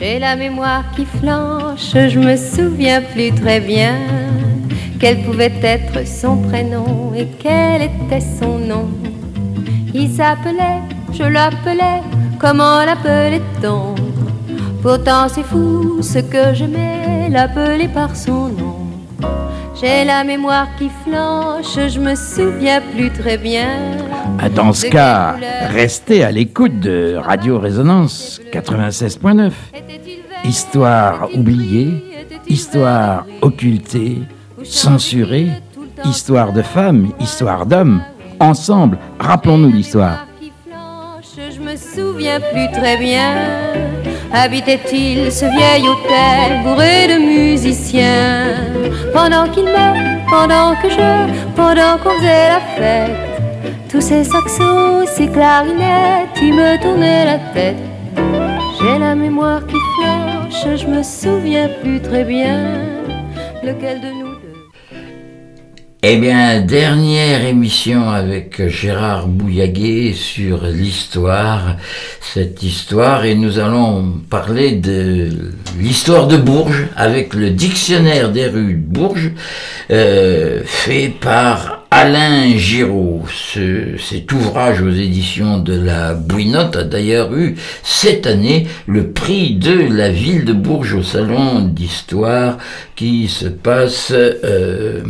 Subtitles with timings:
[0.00, 3.96] J'ai la mémoire qui flanche, je me souviens plus très bien
[4.98, 8.88] quel pouvait être son prénom et quel était son nom.
[9.92, 10.80] Il s'appelait,
[11.12, 12.00] je l'appelais,
[12.38, 13.94] comment l'appelait-on?
[14.80, 18.59] Pourtant c'est fou ce que j'aimais, l'appeler par son nom.
[19.80, 23.96] J'ai la mémoire qui flanche, je me souviens plus très bien.
[24.38, 25.36] Ah, dans ce cas,
[25.70, 29.52] restez à l'écoute de Radio Résonance 96.9.
[30.44, 32.04] Histoire oubliée,
[32.46, 34.18] histoire occultée,
[34.64, 35.48] censurée,
[36.04, 38.02] histoire de femmes, histoire d'hommes.
[38.38, 40.26] Ensemble, rappelons-nous l'histoire.
[41.36, 43.99] Je me souviens plus très bien.
[44.32, 48.54] Habitait-il ce vieil hôtel bourré de musiciens?
[49.12, 53.10] Pendant qu'il me, pendant que je, pendant qu'on faisait la fête
[53.90, 57.76] Tous ces saxos, ces clarinettes, ils me tournaient la tête.
[58.80, 62.78] J'ai la mémoire qui flanche, je me souviens plus très bien
[63.62, 64.29] Lequel de nous
[66.02, 71.76] eh bien, dernière émission avec Gérard Bouillaguet sur l'histoire,
[72.22, 75.28] cette histoire, et nous allons parler de
[75.78, 79.32] l'histoire de Bourges avec le dictionnaire des rues de Bourges,
[79.90, 83.24] euh, fait par Alain Giraud.
[83.98, 89.92] cet ouvrage aux éditions de la Bouinotte a d'ailleurs eu cette année le prix de
[89.92, 92.56] la ville de Bourges au salon d'histoire
[92.96, 95.02] qui se passe euh,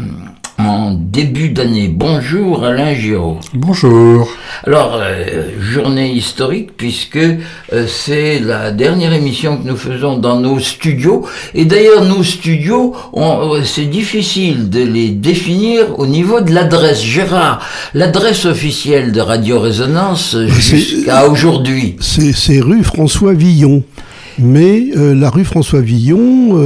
[0.67, 1.89] en début d'année.
[1.89, 3.39] Bonjour Alain Giraud.
[3.55, 4.29] Bonjour.
[4.67, 10.59] Alors, euh, journée historique puisque euh, c'est la dernière émission que nous faisons dans nos
[10.59, 11.27] studios.
[11.55, 17.03] Et d'ailleurs, nos studios, euh, c'est difficile de les définir au niveau de l'adresse.
[17.03, 17.61] Gérard,
[17.95, 21.97] l'adresse officielle de Radio Résonance jusqu'à aujourd'hui.
[22.01, 23.83] C'est rue François Villon.
[24.39, 26.57] Mais la rue François Villon,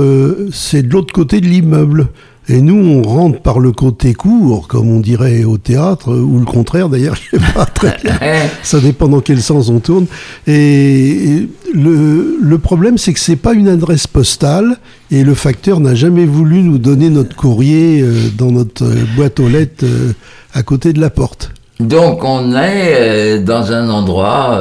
[0.52, 2.08] c'est de l'autre côté de l'immeuble.
[2.48, 6.44] Et nous, on rentre par le côté court, comme on dirait au théâtre, ou le
[6.44, 8.18] contraire d'ailleurs, je sais pas très bien.
[8.62, 10.06] Ça dépend dans quel sens on tourne.
[10.46, 14.76] Et le, le problème, c'est que c'est pas une adresse postale,
[15.10, 19.40] et le facteur n'a jamais voulu nous donner notre courrier euh, dans notre euh, boîte
[19.40, 20.12] aux lettres euh,
[20.52, 21.50] à côté de la porte.
[21.80, 24.60] Donc on est dans un endroit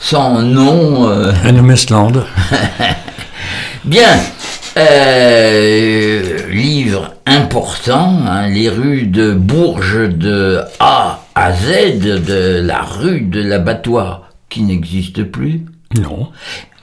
[0.00, 1.08] sans nom.
[1.08, 1.56] Un
[3.84, 4.18] Bien.
[4.76, 13.22] Euh, livre important, hein, les rues de Bourges de A à Z, de la rue
[13.22, 15.62] de l'abattoir qui n'existe plus.
[16.00, 16.28] Non.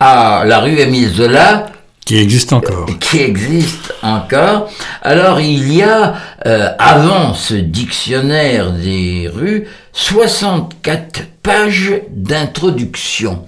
[0.01, 1.67] À la rue Émile Zola.
[2.05, 2.87] Qui existe encore.
[2.99, 4.69] Qui existe encore.
[5.01, 6.15] Alors il y a,
[6.45, 13.45] euh, avant ce dictionnaire des rues, 64 pages d'introduction.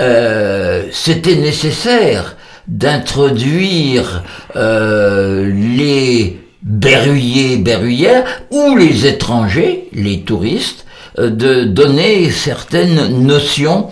[0.00, 2.36] Euh, c'était nécessaire
[2.68, 4.22] d'introduire
[4.56, 10.86] euh, les berruyers, berruyères ou les étrangers, les touristes,
[11.18, 13.88] euh, de donner certaines notions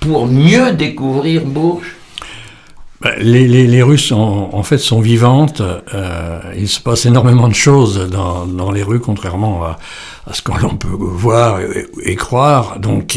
[0.00, 1.94] pour mieux découvrir Bourges
[3.00, 5.62] bah, les, les, les, rues sont, en fait sont vivantes.
[5.94, 9.78] Euh, il se passe énormément de choses dans, dans les rues, contrairement à,
[10.28, 11.60] à ce qu'on peut voir
[12.04, 12.80] et, croire.
[12.80, 13.16] Donc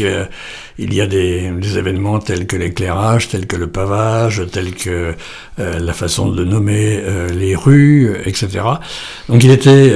[0.78, 5.14] il y a des, des événements tels que l'éclairage, tels que le pavage, tels que
[5.58, 8.48] euh, la façon de nommer euh, les rues, etc.
[9.28, 9.94] Donc il était,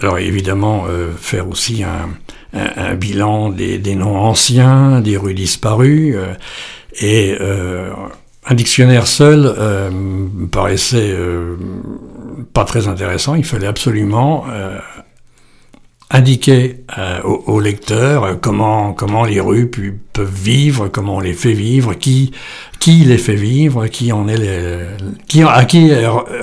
[0.00, 0.84] alors évidemment,
[1.18, 2.10] faire aussi un,
[2.52, 6.16] un, un bilan des, des, noms anciens, des rues disparues,
[7.00, 7.36] et
[8.46, 11.56] un dictionnaire seul euh, me paraissait euh,
[12.52, 13.34] pas très intéressant.
[13.34, 14.78] Il fallait absolument euh,
[16.10, 16.84] indiquer
[17.24, 19.70] aux, aux, lecteurs comment comment les rues
[20.12, 22.32] peuvent vivre, comment on les fait vivre, qui
[22.80, 24.78] qui les fait vivre, qui en est les,
[25.28, 25.92] qui à qui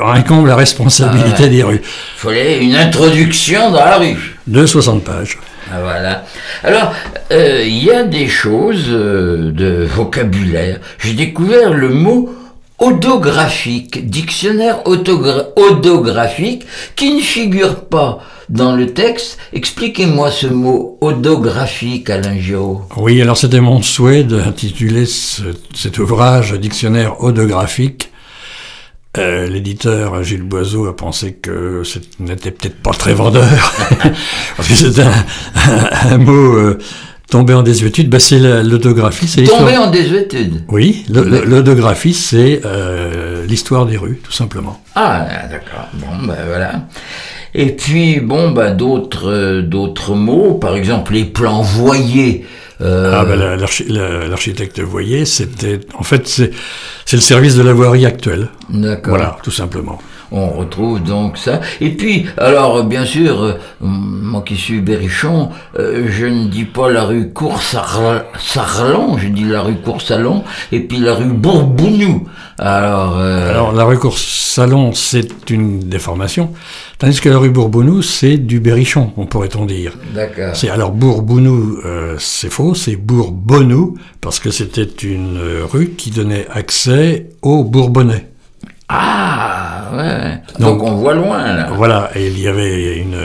[0.02, 1.82] incombe la responsabilité ah des rues.
[1.84, 4.38] Il fallait une introduction dans la rue.
[4.46, 5.38] De 60 pages.
[5.72, 6.24] Ah, voilà.
[6.64, 6.94] Alors,
[7.32, 10.80] euh, il y a des choses euh, de vocabulaire.
[11.00, 12.30] J'ai découvert le mot
[12.80, 16.66] odographique, dictionnaire odographique,
[16.96, 18.20] qui ne figure pas
[18.50, 19.38] dans le texte.
[19.54, 22.82] Expliquez-moi ce mot odographique, Alain Giraud.
[22.98, 28.12] Oui, alors c'était mon souhait d'intituler cet ouvrage Dictionnaire odographique
[29.18, 33.48] euh, l'éditeur Gilles Boiseau a pensé que ce n'était peut-être pas très vendeur,
[34.58, 35.02] parce que c'est
[36.12, 36.78] un, mot euh,
[37.30, 38.10] tombé en désuétude.
[38.10, 39.28] Bah, c'est l'autographie.
[39.28, 44.82] c'est Tombé en désuétude Oui, l'autographie, c'est euh, l'histoire des rues, tout simplement.
[44.94, 45.88] Ah, d'accord.
[45.94, 46.88] Bon, ben voilà.
[47.58, 52.46] Et puis, bon, bah, d'autres, d'autres mots, par exemple les plans voyés
[52.80, 55.80] Euh, Ah, ben, la- l'archi- la- l'architecte Voyer, c'était.
[55.98, 56.52] En fait, c'est
[57.06, 58.50] c'est le service de la voirie actuelle.
[58.70, 59.16] D'accord.
[59.16, 59.98] Voilà, tout simplement.
[60.32, 61.62] On retrouve donc ça.
[61.80, 66.90] Et puis, alors, bien sûr, euh, moi qui suis berrichon, euh, je ne dis pas
[66.92, 72.28] la rue Cours-Sarlon, je dis la rue Cours-Salon, et puis la rue Bourbounou.
[72.60, 76.52] Alors, euh, Alors, la rue Cours-Salon, c'est une déformation,
[76.98, 79.94] tandis que la rue Bourbounou, c'est du berrichon, on pourrait-on dire.
[80.14, 80.56] d'accord.
[80.56, 85.40] C'est alors Bourbounou, euh, c'est faux, c'est Bourbonnou, parce que c'était une
[85.72, 88.28] rue qui donnait accès aux Bourbonnais.
[88.90, 90.42] Ah, ouais.
[90.60, 91.70] Donc, Donc- on voit loin, là.
[91.74, 93.18] Voilà, et il y avait une,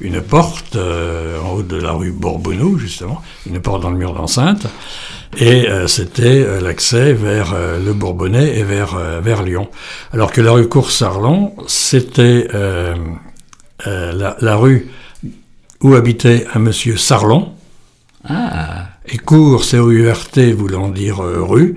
[0.00, 4.12] une porte euh, en haut de la rue Bourbonnou, justement, une porte dans le mur
[4.14, 4.66] d'enceinte,
[5.38, 9.68] et euh, c'était euh, l'accès vers euh, le Bourbonnais et vers, euh, vers Lyon.
[10.12, 12.94] Alors que la rue Cours-Sarlon, c'était euh,
[13.86, 14.88] euh, la, la rue
[15.80, 17.52] où habitait un monsieur Sarlon,
[18.28, 21.76] Ah, et Cours, C-O-U-R-T, voulant dire rue,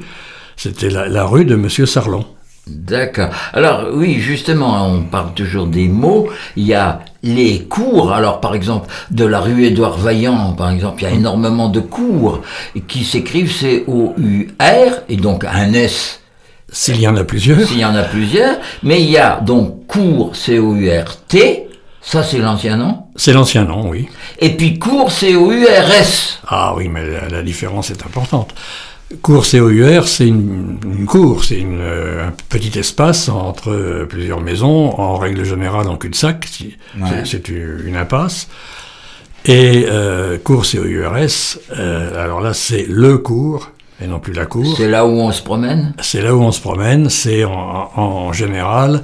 [0.55, 2.25] c'était la, la rue de monsieur Sarlon.
[2.69, 3.29] D'accord.
[3.53, 6.27] Alors oui, justement, on parle toujours des mots.
[6.55, 8.11] Il y a les cours.
[8.13, 11.79] Alors par exemple, de la rue Édouard Vaillant, par exemple, il y a énormément de
[11.79, 12.41] cours
[12.87, 16.21] qui s'écrivent C-O-U-R et donc un S
[16.69, 17.67] S'il y en a plusieurs.
[17.67, 18.57] s'il y en a plusieurs.
[18.83, 21.63] Mais il y a donc cours C-O-U-R-T.
[22.01, 23.03] Ça c'est l'ancien nom?
[23.17, 24.07] C'est l'ancien nom, oui.
[24.39, 26.39] Et puis cours C-O-U-R-S.
[26.47, 28.53] Ah oui, mais la, la différence est importante.
[29.21, 34.99] Cour COUR, c'est une, une cour, c'est euh, un petit espace entre euh, plusieurs maisons,
[34.99, 37.23] en règle générale en cul-de-sac, si- Ouais.
[37.23, 38.49] c'est- une, une impasse.
[39.45, 43.71] Et euh, cour COURS, euh, alors là c'est le cours,
[44.01, 44.75] et non plus la cour.
[44.75, 45.93] C'est là où on se promène?
[46.01, 49.03] C'est là où on se promène, c'est en, en- en général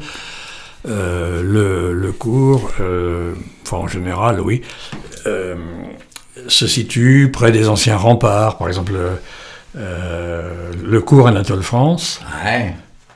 [0.85, 2.71] le, le cours,
[3.63, 4.63] enfin en général, oui,
[6.47, 8.91] se situe près des anciens remparts, par exemple
[9.75, 12.73] le cours Anatole France, Ouais.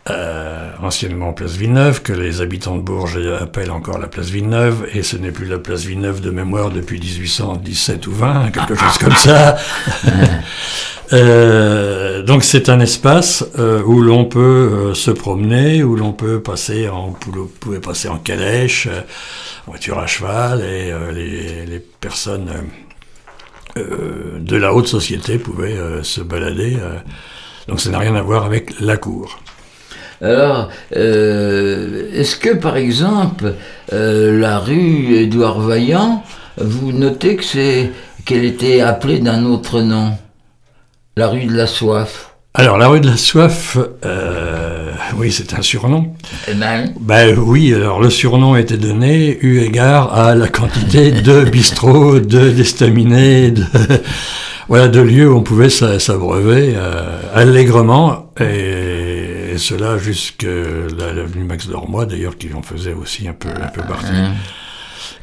[0.09, 5.03] euh, anciennement place Villeneuve, que les habitants de Bourges appellent encore la place Villeneuve, et
[5.03, 9.15] ce n'est plus la place Villeneuve de mémoire depuis 1817 ou 20, quelque chose comme
[9.15, 9.57] ça.
[11.13, 14.39] Euh, donc c'est un espace euh, où l'on peut
[14.89, 18.99] euh, se promener, où l'on peut passer en, l'on pouvait passer en calèche, euh,
[19.67, 22.49] en voiture à cheval, et euh, les, les personnes
[23.77, 26.77] euh, de la haute société pouvaient euh, se balader.
[26.81, 26.99] euh.
[27.67, 29.39] donc ça n'a rien à voir avec la cour.
[30.19, 33.53] Alors, est-ce que par exemple,
[33.91, 36.23] la rue Édouard Vaillant,
[36.57, 37.91] vous notez que c'est
[38.25, 40.17] qu'elle était appelée d'un autre nom
[41.17, 42.36] La rue de la soif?
[42.59, 46.15] Alors la rue de la soif, euh, oui c'est un surnom.
[46.47, 51.43] Eh ben, Ben oui, alors le surnom été donné eu égard à la quantité de
[51.43, 53.63] bistrots, de d'estaminets, de,
[54.69, 60.43] voilà, de lieux où on pouvait s'a- s'abreuver euh, allègrement, et, et cela jusque
[60.97, 64.07] la- l'avenue Max Dormois d'ailleurs qui en faisait aussi un peu, un peu partie.
[64.15, 64.33] hein.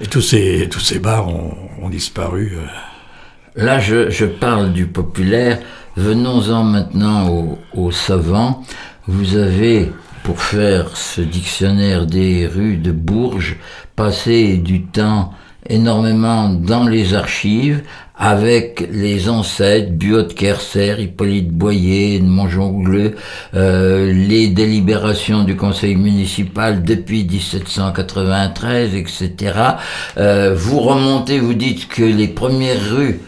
[0.00, 1.52] Et tous ces, tous ces bars ont,
[1.82, 2.52] ont disparu.
[2.56, 3.60] euh.
[3.64, 5.58] là je, je parle du populaire.
[5.96, 8.62] Venons-en maintenant au, au savant.
[9.06, 9.93] Vous avez,
[10.23, 13.56] pour faire ce dictionnaire des rues de Bourges,
[13.94, 15.32] passé du temps
[15.69, 17.82] énormément dans les archives
[18.17, 23.17] avec les ancêtres, Buot de Kerser, Hippolyte Boyer, de Montjongleux,
[23.55, 29.32] euh, les délibérations du conseil municipal depuis 1793, etc.
[30.17, 33.20] Euh, vous remontez, vous dites que les premières rues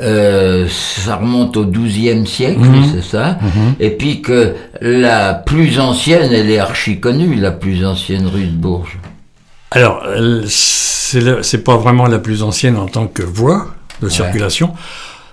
[0.00, 2.84] euh, ça remonte au XIIe siècle, Mhm.
[2.94, 3.38] c'est ça.
[3.80, 8.56] Et puis que la plus ancienne, elle est archi connue, la plus ancienne rue de
[8.56, 8.98] Bourges.
[9.70, 13.68] Alors, euh, c'est pas vraiment la plus ancienne en tant que voie
[14.00, 14.72] de circulation.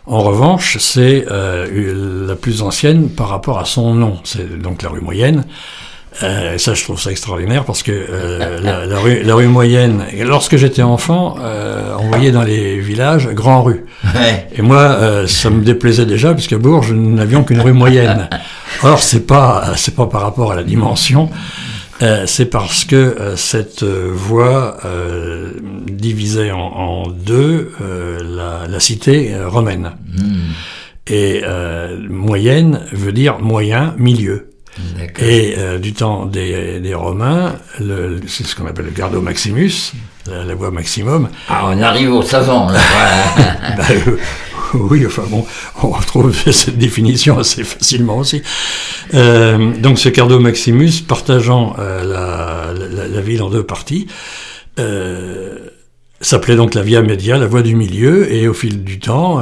[0.05, 4.17] En revanche, c'est euh, la plus ancienne par rapport à son nom.
[4.23, 5.45] C'est donc la rue moyenne.
[6.21, 9.47] Euh, et ça, je trouve ça extraordinaire parce que euh, la, la rue, la rue
[9.47, 13.85] moyenne, et lorsque j'étais enfant, euh, on voyait dans les villages grand rue.
[14.15, 14.47] Ouais.
[14.55, 18.29] Et moi, euh, ça me déplaisait déjà puisqu'à Bourges, nous n'avions qu'une rue moyenne.
[18.83, 21.29] Or, c'est pas, c'est pas par rapport à la dimension.
[22.01, 25.51] Euh, c'est parce que euh, cette voie euh,
[25.85, 29.91] divisait en, en deux euh, la, la cité romaine.
[31.07, 34.48] Et euh, moyenne veut dire moyen, milieu.
[35.19, 37.55] Et euh, du temps des, des Romains,
[38.27, 39.91] c'est ce qu'on appelle le gardo maximus,
[40.29, 41.29] la, la voie maximum.
[41.49, 42.69] Ah, on arrive au savant.
[42.69, 42.79] là.
[43.77, 44.17] Bah, euh,
[44.73, 45.45] oui, enfin bon,
[45.83, 48.41] on retrouve cette définition assez facilement aussi.
[49.13, 54.07] Euh, donc ce cardo maximus, partageant la, la- la ville en deux parties,
[56.21, 59.41] s'appelait donc la via media, la voie du milieu, et au fil du temps,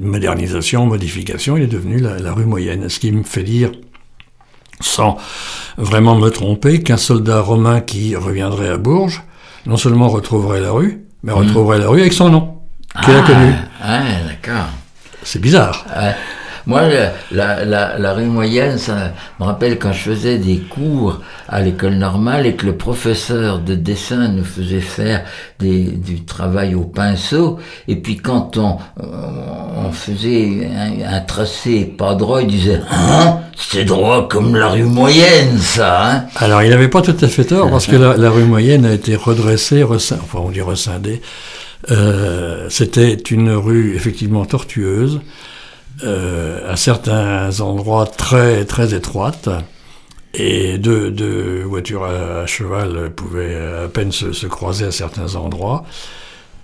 [0.00, 2.88] modernisation, modification, il est devenu la, rue moyenne.
[2.88, 3.70] Ce qui me fait dire,
[4.80, 5.16] sans
[5.76, 9.22] vraiment me tromper, qu'un soldat romain qui reviendrait à Bourges,
[9.66, 12.58] non seulement retrouverait la rue, mais retrouverait la rue avec son nom,
[13.04, 13.52] qu'il a connu.
[13.82, 14.68] Ah, d'accord.
[15.22, 15.84] C'est bizarre.
[16.70, 16.82] Moi,
[17.32, 22.46] la, la, rue moyenne, ça me rappelle quand je faisais des cours à l'école normale
[22.46, 25.24] et que le professeur de dessin nous faisait faire
[25.58, 27.58] des, du travail au pinceau.
[27.88, 30.68] Et puis quand on, on faisait
[31.04, 36.24] un, tracé pas droit, il disait Hein C'est droit comme la rue moyenne, ça hein
[36.36, 39.16] Alors, il n'avait pas tout à fait tort parce que la, rue moyenne a été
[39.16, 41.20] redressée, enfin, on dit rescindée.
[41.90, 45.20] Euh, C'était une rue effectivement tortueuse
[46.04, 49.48] euh, à certains endroits très très étroites.
[50.32, 55.84] Et deux, voitures à, cheval pouvaient à peine se, croiser à certains endroits.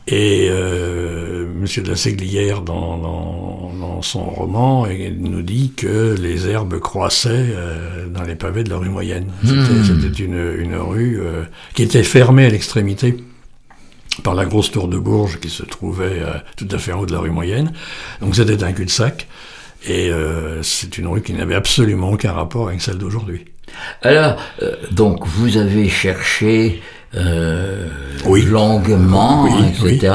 [0.09, 4.87] Et euh, Monsieur de la Séglière, dans, dans, son roman,
[5.19, 9.33] nous dit que les herbes croissaient euh, dans les pavés de la rue moyenne.
[9.43, 10.26] C'était hmm.
[10.26, 11.43] une, une, rue euh,
[11.75, 13.16] qui était fermée à l'extrémité
[14.23, 17.06] par la grosse tour de Bourges qui se trouvait euh, tout à fait en haut
[17.06, 17.73] de la rue moyenne.
[18.20, 19.26] Donc c'était un cul-de-sac.
[19.87, 23.44] Et euh, c'est une rue qui n'avait absolument aucun rapport avec celle d'aujourd'hui.
[24.02, 26.80] Alors, euh, donc vous avez cherché
[28.26, 28.42] oui.
[28.42, 30.12] longuement, etc.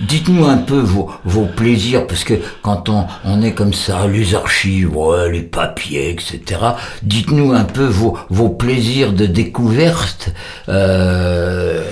[0.00, 4.34] Dites-nous un peu vos, vos, plaisirs, parce que quand on, on est comme ça, les
[4.34, 6.60] archives, ouais, les papiers, etc.
[7.02, 10.30] Dites-nous un peu vos, vos plaisirs de découverte.
[10.68, 11.82] Euh,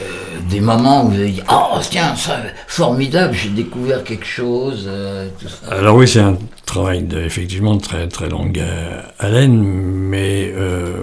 [0.49, 4.85] des moments où vous avez dit Oh, tiens, ça, formidable, j'ai découvert quelque chose.
[4.87, 5.28] Euh,
[5.70, 11.02] Alors, oui, c'est un travail de, effectivement de très, très longue euh, haleine, mais euh,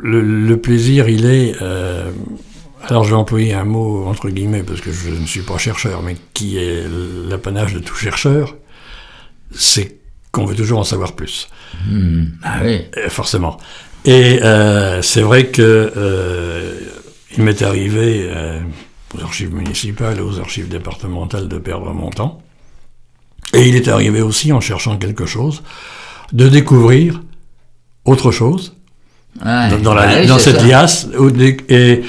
[0.00, 1.54] le, plaisir, il est.
[2.88, 6.02] alors, je vais employer un mot entre guillemets parce que je ne suis pas chercheur,
[6.02, 6.84] mais qui est
[7.28, 8.56] l'apanage de tout chercheur,
[9.52, 9.98] c'est
[10.32, 11.48] qu'on veut toujours en savoir plus.
[11.88, 12.24] Hmm.
[12.42, 12.82] Ah oui.
[13.08, 13.58] Forcément.
[14.04, 14.40] Et
[15.02, 15.92] c'est vrai que
[17.36, 18.60] il m'est arrivé euh,
[19.16, 22.42] aux archives municipales et aux archives départementales de perdre mon temps.
[23.52, 25.62] Et il est arrivé aussi, en cherchant quelque chose,
[26.32, 27.20] de découvrir
[28.04, 28.76] autre chose
[29.42, 31.08] dans, la, cette liasse.
[31.68, 32.02] Et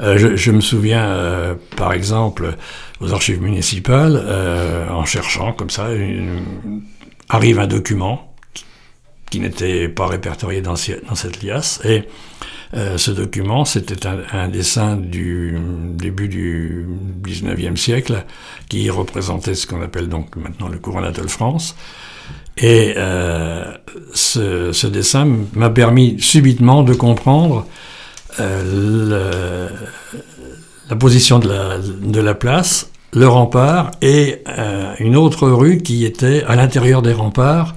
[0.00, 2.56] euh, je, me souviens, euh, par exemple,
[3.00, 4.16] aux archives municipales,
[4.90, 5.88] en cherchant comme ça,
[7.28, 8.34] arrive un document
[9.30, 10.74] qui n'était pas répertorié dans,
[11.08, 11.80] dans cette liasse.
[11.84, 12.04] Et
[12.72, 15.58] euh, ce document, c'était un, dessin du
[15.94, 16.86] début du
[17.24, 18.24] 19e siècle
[18.68, 21.74] qui représentait ce qu'on appelle donc maintenant le courant France.
[22.56, 23.64] Et euh,
[24.12, 27.66] ce, dessin m'a permis subitement de comprendre
[28.38, 29.68] euh,
[30.88, 34.44] la position de la, place, le rempart et
[35.00, 37.74] une autre rue qui était à l'intérieur des remparts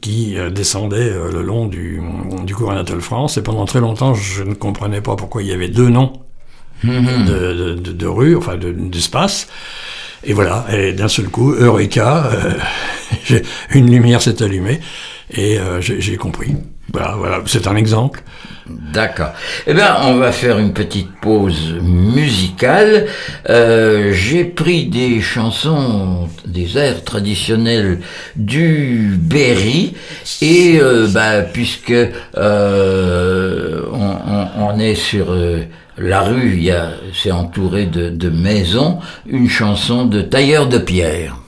[0.00, 2.00] qui euh, descendait euh, le long du,
[2.44, 3.36] du cours Anatole France.
[3.36, 6.12] Et pendant très longtemps, je ne comprenais pas pourquoi il y avait deux noms
[6.84, 7.26] mhm.
[7.26, 9.48] de, de, de, rues, enfin d'espace.
[10.24, 12.30] et voilà, et d'un seul coup, Eureka,
[13.30, 13.40] euh,
[13.74, 14.80] une lumière s'est allumée
[15.34, 16.54] et j'ai compris.
[16.92, 18.22] Voilà, voilà, c'est un exemple.
[18.92, 19.32] D'accord.
[19.66, 23.06] Eh bien, on va faire une petite pause musicale.
[23.48, 28.00] Euh, j'ai pris des chansons, des airs traditionnels
[28.36, 29.94] du Berry,
[30.40, 31.92] et euh, bah, puisque
[32.36, 35.36] euh, on, est sur
[35.98, 36.68] la rue,
[37.14, 41.41] c'est entouré de, de maisons, une chanson de tailleur de pierre.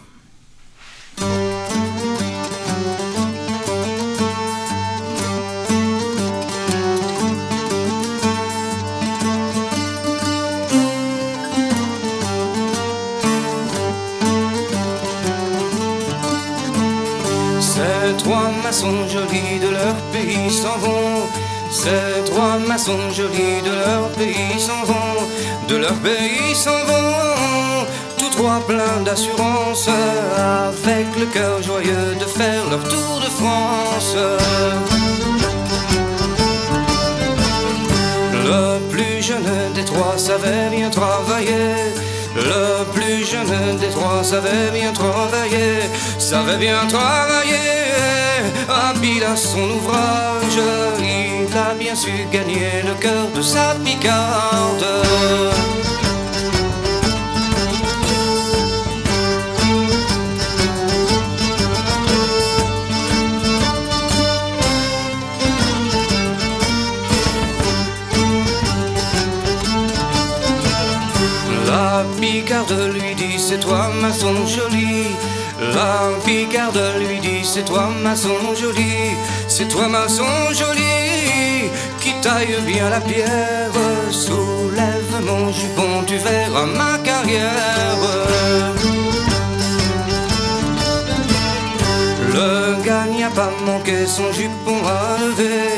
[22.78, 25.16] Sont jolis de leur pays s'en vont,
[25.68, 27.86] de leur pays s'en vont,
[28.18, 34.16] tous trois pleins d'assurance, avec le cœur joyeux de faire leur tour de France.
[38.50, 41.74] Le plus jeune des trois savait bien travailler.
[42.36, 45.74] Le plus jeune des trois savait bien travailler,
[46.18, 47.70] savait bien travailler,
[48.68, 50.58] habile à son ouvrage
[51.56, 54.84] a bien su gagner le cœur de sa picarde.
[71.66, 75.06] La picarde lui dit c'est toi maçon joli
[75.60, 79.14] La picarde lui dit C'est toi maçon joli,
[79.56, 81.70] c'est toi maçon joli
[82.00, 83.70] qui taille bien la pierre.
[84.10, 88.00] Soulève mon jupon, tu verras ma carrière.
[92.34, 95.70] Le gars n'y a pas manqué son jupon à lever.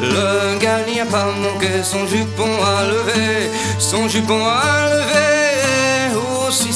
[0.00, 3.50] Le gars n'y a pas manqué son jupon à lever.
[3.78, 5.47] Son jupon à lever.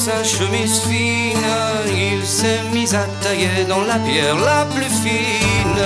[0.03, 1.37] Sa chemise fine.
[1.87, 5.79] Il s'est mis à tailler dans la pierre la plus fine.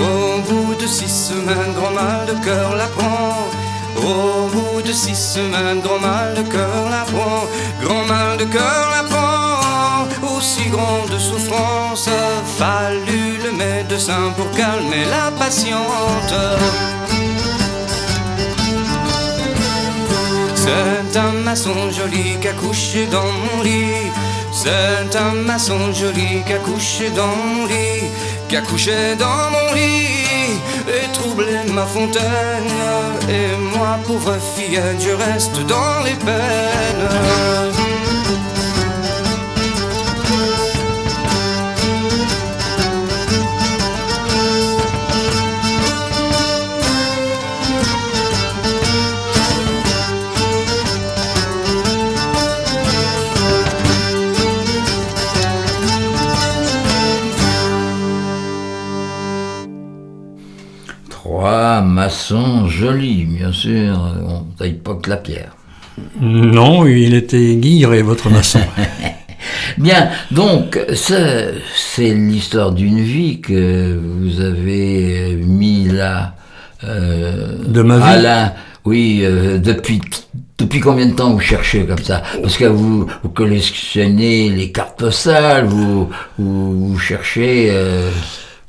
[0.00, 3.44] Au bout de six semaines, grand mal de cœur la prend.
[4.74, 7.46] Bout de six semaines, grand mal de cœur la prend.
[7.80, 10.36] Grand mal de cœur la prend.
[10.36, 12.08] Aussi grande souffrance,
[12.58, 16.34] fallut le médecin pour calmer la patiente.
[20.56, 24.10] C'est un maçon joli qui a couché dans mon lit.
[24.52, 28.10] C'est un maçon joli qui a couché dans mon lit.
[28.48, 30.13] Qui a couché dans mon lit
[30.88, 32.70] et troublé ma fontaine.
[33.28, 37.73] Et moi, pauvre fillette, je reste dans les peines.
[62.26, 63.98] Trois maçons jolis, bien sûr.
[64.26, 65.54] On taille pas que la pierre.
[66.20, 68.60] Non, il était guiré, votre maçon.
[69.78, 71.52] Bien, donc, c'est
[72.14, 76.34] l'histoire d'une vie que vous avez mis là.
[76.84, 78.52] euh, De ma vie Alain,
[78.86, 80.00] oui, euh, depuis,
[80.58, 82.22] depuis combien de temps vous cherchez comme ça?
[82.42, 87.68] Parce que vous, vous collectionnez les cartes postales, vous, vous, vous cherchez.
[87.70, 88.10] euh,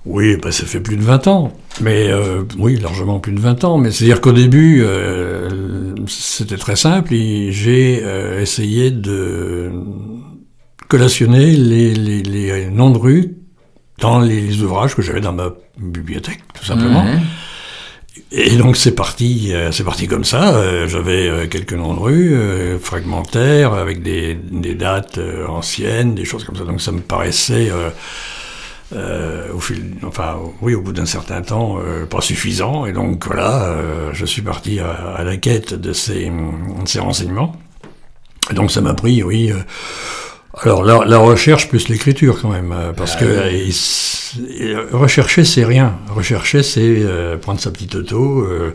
[0.06, 1.54] Oui, bah, ça fait plus de 20 ans.
[1.82, 3.78] Mais euh, oui, largement plus de 20 ans.
[3.78, 7.10] Mais c'est-à-dire qu'au début, euh, c'était très simple.
[7.12, 9.72] J'ai euh, essayé de
[10.88, 13.36] collationner les, les, les noms de rues
[14.00, 17.06] dans les ouvrages que j'avais dans ma bibliothèque, tout simplement.
[18.32, 20.56] Et donc c'est parti, euh, c'est parti comme ça.
[20.56, 26.26] Euh, J'avais euh, quelques noms de euh, fragmentaires avec des, des dates euh, anciennes, des
[26.26, 26.63] choses comme ça.
[26.63, 27.70] Donc ça me paraissait,
[28.93, 32.86] euh, au fil, enfin oui, au bout d'un certain temps, euh, pas suffisant.
[32.86, 37.00] Et donc voilà, euh, je suis parti à, à la quête de ces, de ces
[37.00, 37.56] renseignements.
[38.52, 39.52] Et donc ça m'a pris, oui.
[39.52, 39.58] euh,
[40.62, 44.86] alors la, la recherche plus l'écriture quand même, euh, parce que euh, il s- euh,
[44.93, 45.98] rechercher c'est rien.
[46.13, 48.74] Rechercher c'est euh, prendre sa petite auto, euh,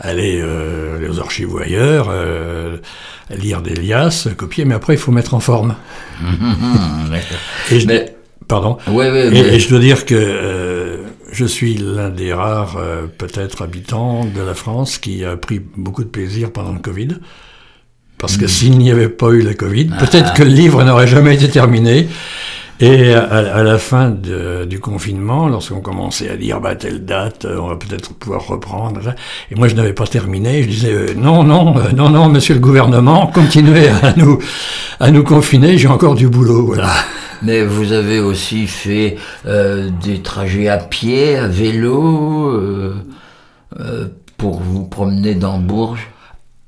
[0.00, 2.76] aller, euh, aller aux archives ou ailleurs, euh,
[3.30, 5.76] lire des liasses, copier, mais après il faut mettre en forme.
[6.22, 7.38] d'accord.
[7.70, 8.13] Et je, Mais-
[8.48, 8.76] pardon.
[8.88, 10.96] Ouais, ouais, Et, et je dois dire que euh,
[11.32, 16.04] je suis l'un des rares, euh, peut-être, habitants de la France qui a pris beaucoup
[16.04, 17.08] de plaisir pendant le Covid.
[18.18, 21.34] Parce que s'il n'y avait pas eu la Covid, peut-être que le livre n'aurait jamais
[21.34, 22.08] été terminé.
[22.80, 27.44] Et à, à la fin de- du confinement, lorsqu'on commençait à dire bah, telle date,
[27.44, 29.14] euh, on va peut-être pouvoir reprendre,
[29.50, 32.54] et moi je n'avais pas terminé, je disais euh, non, non, euh, non, non, monsieur
[32.54, 34.40] le gouvernement, continuez à nous,
[34.98, 36.90] à nous confiner, j'ai encore du boulot, voilà.
[37.44, 42.94] Mais vous avez aussi fait euh, des trajets à pied, à vélo, euh,
[43.80, 44.06] euh,
[44.38, 46.08] pour vous promener dans Bourges.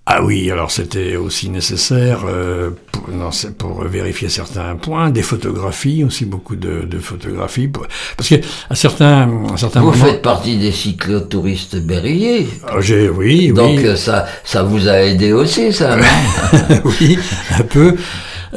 [0.08, 5.22] Ah oui, alors c'était aussi nécessaire euh, pour, non, c'est pour vérifier certains points, des
[5.22, 8.36] photographies aussi, beaucoup de, de photographies, pour- parce que
[8.70, 12.46] à certains, à certains Vous moments, faites partie des cyclotouristes berruyers.
[12.68, 15.96] Ah, j'ai, oui, Donc oui, ça, ça vous a aidé aussi, ça,
[16.84, 17.18] oui,
[17.58, 17.96] un peu.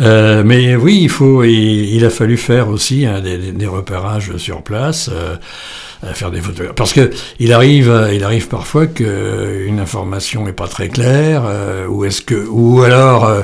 [0.01, 4.35] Euh, mais oui, il faut, il, il a fallu faire aussi hein, des, des- repérages
[4.37, 5.35] sur place, euh,
[6.13, 6.67] faire des photos.
[6.75, 11.87] Parce que il arrive, il arrive parfois que une information est pas très claire, euh,
[11.87, 13.41] ou est-ce que, ou alors euh,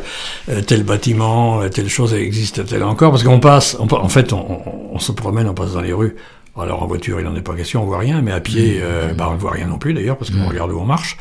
[0.66, 3.12] tel bâtiment, telle chose existe-t-elle encore?
[3.12, 5.94] Parce qu'on passe, on en fait, on, on- on se promène, on passe dans les
[5.94, 6.16] rues.
[6.58, 9.14] Alors en voiture, il n'en est pas question, on voit rien, mais à pied, euh,
[9.14, 11.18] bah, on ne voit rien non plus d'ailleurs, parce qu'on regarde où on marche.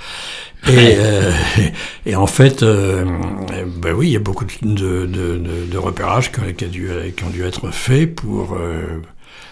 [0.68, 1.32] Et, euh,
[2.06, 3.04] et en fait, euh,
[3.82, 6.88] ben oui, il y a beaucoup de, de, de, de repérages qui, qui a dû,
[7.16, 8.54] qui ont dû être faits pour...
[8.54, 9.00] euh,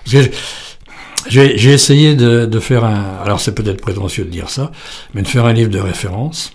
[0.06, 3.18] j'ai essayé de, faire un...
[3.24, 4.70] Alors c'est peut-être prétentieux de dire ça,
[5.14, 6.52] mais de faire un livre de référence.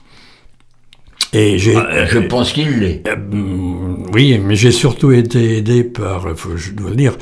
[1.34, 3.04] Et j'ai, je pense qu'il l'est.
[4.14, 7.18] oui, mais j'ai surtout été aidé par, faut- je dois le dire,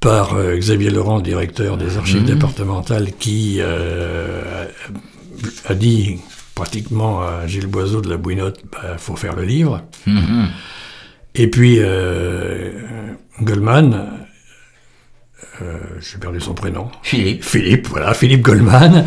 [0.00, 4.64] par euh, Xavier Laurent, directeur des archives départementales, qui euh,
[5.66, 6.18] a dit
[6.54, 9.82] pratiquement à Gilles Boiseau de la Bouinotte, il faut faire le livre.
[10.06, 10.48] Mhm.
[11.34, 12.72] Et puis euh,
[13.40, 14.26] Goldman,
[15.62, 16.88] euh, j'ai perdu son prénom.
[17.02, 17.44] Philippe.
[17.44, 19.06] Philippe, voilà, Philippe Goldman,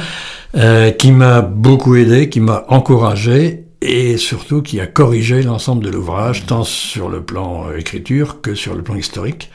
[0.55, 5.89] euh, qui m'a beaucoup aidé, qui m'a encouragé et surtout qui a corrigé l'ensemble de
[5.89, 9.49] l'ouvrage, tant sur le plan euh, écriture que sur le plan historique.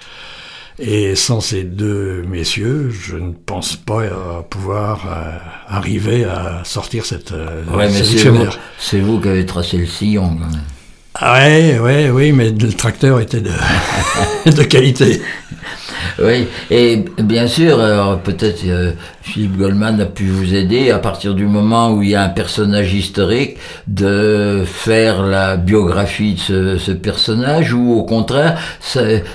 [0.80, 7.04] Et sans ces deux messieurs, je ne pense pas euh, pouvoir euh, arriver à sortir
[7.04, 8.58] cette, euh, Ouais, ce mais c'est vous, dictionnaire.
[8.78, 10.28] c'est vous qui avez tracé le sillon.
[10.36, 10.60] quand même.
[11.16, 13.50] Ah Ouais, ouais, oui, mais le tracteur était de,
[14.46, 15.20] de qualité.
[16.22, 17.78] Oui, et bien sûr,
[18.24, 22.14] peut-être euh, Philippe Goldman a pu vous aider à partir du moment où il y
[22.14, 23.56] a un personnage historique
[23.86, 28.58] de faire la biographie de ce, ce personnage ou au contraire,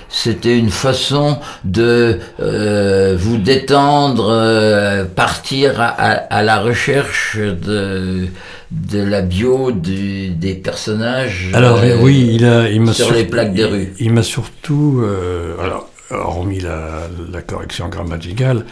[0.10, 8.28] c'était une façon de euh, vous détendre, euh, partir à, à- à la recherche de,
[8.72, 11.50] de la bio du- des personnages.
[11.54, 13.94] Alors euh, oui, il a, il m'a sur les plaques des il- rues.
[14.00, 18.66] Il, m'a surtout, euh, alors hormis la, la correction grammaticale,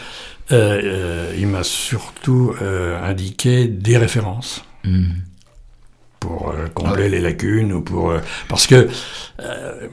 [0.50, 5.12] euh, euh, il m'a surtout euh, indiqué des références Hmm.
[6.18, 8.12] pour euh, combler les lacunes ou pour
[8.48, 8.88] parce que
[9.40, 9.88] euh,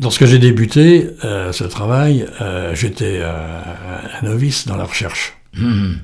[0.00, 5.34] lorsque j'ai débuté euh, ce travail, euh, j'étais un novice dans la recherche.
[5.52, 5.96] Hmm.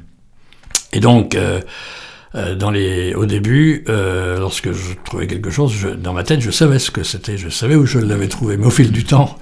[0.92, 1.34] Et donc,
[2.36, 6.40] euh, dans les, au début, euh, lorsque je trouvais quelque chose, je, dans ma tête,
[6.40, 8.56] je savais ce que c'était, je savais où je l'avais trouvé.
[8.56, 9.36] Mais au fil du temps,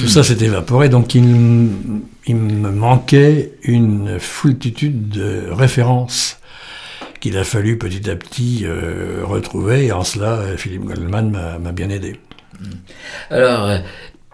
[0.00, 0.88] tout ça s'est évaporé.
[0.88, 6.38] Donc, il, me manquait une foultitude de références
[7.20, 9.86] qu'il a fallu petit à petit euh, retrouver.
[9.86, 11.30] Et en cela, Philippe Goldman
[11.62, 12.16] m'a bien aidé.
[13.30, 13.78] Alors, euh,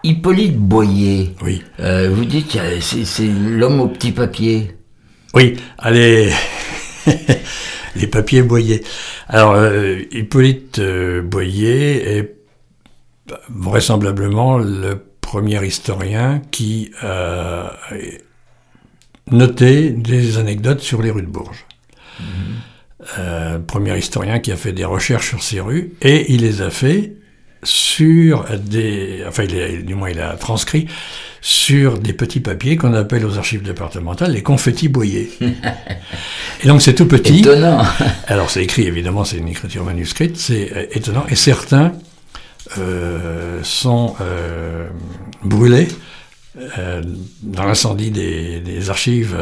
[0.03, 1.61] Hippolyte Boyer, Oui.
[1.77, 4.75] vous dites c'est l'homme au petit papier.
[5.35, 6.31] Oui, allez,
[7.95, 8.83] les papiers Boyer.
[9.27, 12.35] Alors, euh, Hippolyte euh, Boyer est
[13.49, 17.71] vraisemblablement le premier historien qui a
[19.31, 21.65] noté des anecdotes sur les rues de Bourges.
[23.17, 26.69] Euh, premier historien qui a fait des recherches sur ces rues, et il les a
[26.69, 27.13] fait
[27.63, 29.23] sur des...
[29.27, 30.87] Enfin, il du moins, il a transcrit
[31.43, 35.29] sur des petits papiers qu'on appelle aux archives départementales les confettis boyés.
[36.63, 37.39] et donc, c'est tout petit.
[37.39, 37.83] Étonnant.
[38.27, 41.25] Alors c'est écrit, évidemment, c'est une écriture manuscrite, c'est euh, étonnant.
[41.27, 41.91] Et certains
[42.77, 44.87] euh, sont euh,
[45.43, 45.89] brûlés
[47.41, 49.35] dans l'incendie des, des archives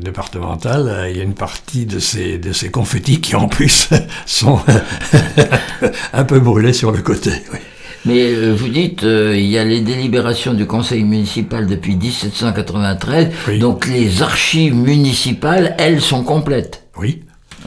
[0.00, 1.08] départementales.
[1.10, 3.90] Il y a une partie de ces, de ces confettis qui, en plus,
[4.26, 4.60] sont
[6.12, 7.32] un peu brûlés sur le côté.
[7.52, 7.58] oui.
[8.08, 13.28] Mais euh, vous dites, euh, il y a les délibérations du conseil municipal depuis 1793,
[13.48, 13.58] Oui.
[13.58, 16.88] donc les archives municipales, elles, sont complètes.
[16.98, 17.20] Oui.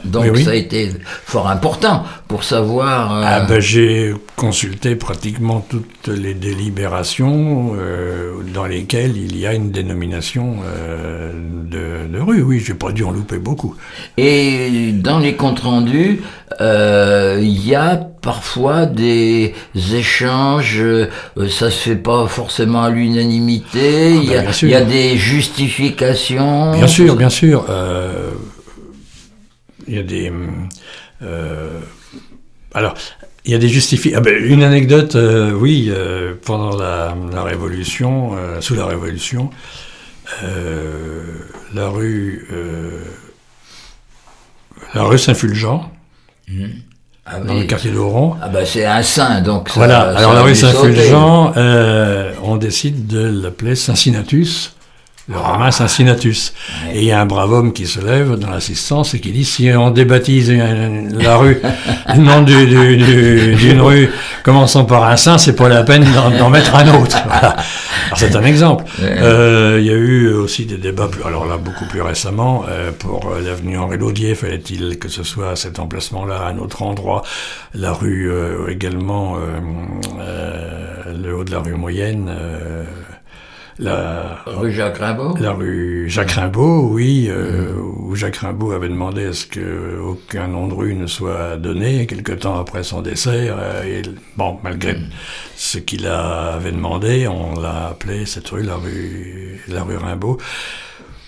[0.04, 0.44] Donc Oui, oui.
[0.44, 0.90] ça a été
[1.24, 3.14] fort important pour savoir...
[3.16, 9.54] euh, Ah ben, j'ai consulté pratiquement toutes les délibérations euh, dans lesquelles il y a
[9.54, 12.42] une dénomination euh, de, de rue.
[12.42, 13.76] Oui, j'ai pas dû en louper beaucoup.
[14.16, 16.22] Et dans les comptes rendus,
[16.60, 19.54] euh, il y a parfois des
[19.94, 21.06] échanges, euh,
[21.48, 24.68] ça se fait pas forcément à l'unanimité, il y, a- bien sûr.
[24.68, 26.72] il y a des justifications.
[26.72, 27.66] Bien sûr, bien sûr.
[27.68, 28.30] euh,
[29.88, 30.30] Il y a des...
[30.30, 30.68] hum,
[31.22, 31.78] euh,
[32.74, 32.94] alors,
[33.44, 34.18] il y a des justifications.
[34.18, 39.50] Ah ben, une anecdote, euh, oui, euh, pendant la, la Révolution, euh, sous la Révolution,
[41.74, 42.48] la rue...
[44.94, 45.90] la rue Saint-Fulgent,
[47.26, 47.60] Ah, dans oui.
[47.60, 48.36] le quartier d'Oron.
[48.42, 50.54] Ah bah c'est un saint, donc ça, Voilà, ça alors la rue.
[50.54, 51.52] Saint-Fulgent,
[52.42, 54.74] on décide de l'appeler Saint-Sinatus,
[55.32, 56.52] le romain Saint-Sinatus.
[56.86, 56.96] Ouais.
[56.96, 59.44] Et il y a un brave homme qui se lève dans l'assistance et qui dit
[59.44, 61.60] si on débaptise la rue,
[62.08, 64.10] le nom du- du- du- d'une rue
[64.42, 66.04] commençant par un saint, c'est pas la peine
[66.38, 67.16] d'en mettre un autre.
[67.26, 67.56] Voilà.
[68.16, 68.84] C'est un exemple.
[69.00, 69.16] Ouais.
[69.22, 72.90] Euh, il y a eu aussi des débats, plus- alors là beaucoup plus récemment, euh,
[72.98, 76.82] pour euh, l'avenue Henri Laudier, fallait-il que ce soit à cet emplacement-là, à un autre
[76.82, 77.22] endroit,
[77.74, 79.36] la rue euh, également,
[81.14, 82.30] le haut de la rue moyenne,
[83.78, 85.36] la, Rue Jacques Rimbaud?
[85.40, 90.48] La rue Jacques Rimbaud, oui, euh, où Jacques Rimbaud avait demandé à ce que aucun
[90.48, 93.48] nom de rue ne soit donné quelque temps après son décès.
[93.50, 94.02] euh, et,
[94.36, 94.96] bon, malgré
[95.56, 100.38] ce qu'il avait demandé, on l'a appelé cette rue la rue la rue Rimbaud.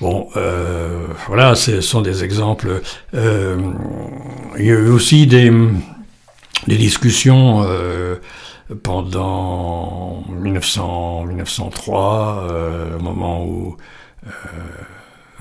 [0.01, 2.83] Bon, euh, voilà, ce sont des exemples.
[3.15, 3.57] Euh,
[4.59, 5.51] il y a eu aussi des
[6.67, 7.67] des discussions
[8.83, 12.47] pendant 1900, 1903,
[12.99, 13.77] au moment où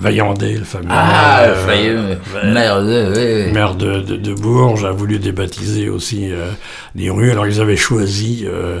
[0.00, 2.16] Vaillandé, le fameux ah, euh,
[2.52, 6.50] maire, de, maire de, de, Bourges, a voulu débaptiser aussi euh,
[6.96, 7.30] des rues.
[7.30, 8.80] Alors ils avaient choisi euh,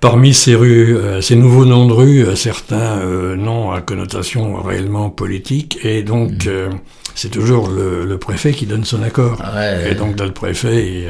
[0.00, 2.96] parmi ces rues, ces nouveaux noms de rues, certains
[3.36, 6.78] noms à connotation réellement politique, et donc mm.
[7.20, 9.42] C'est toujours le, préfet qui donne son accord.
[9.86, 11.04] et donc le préfet,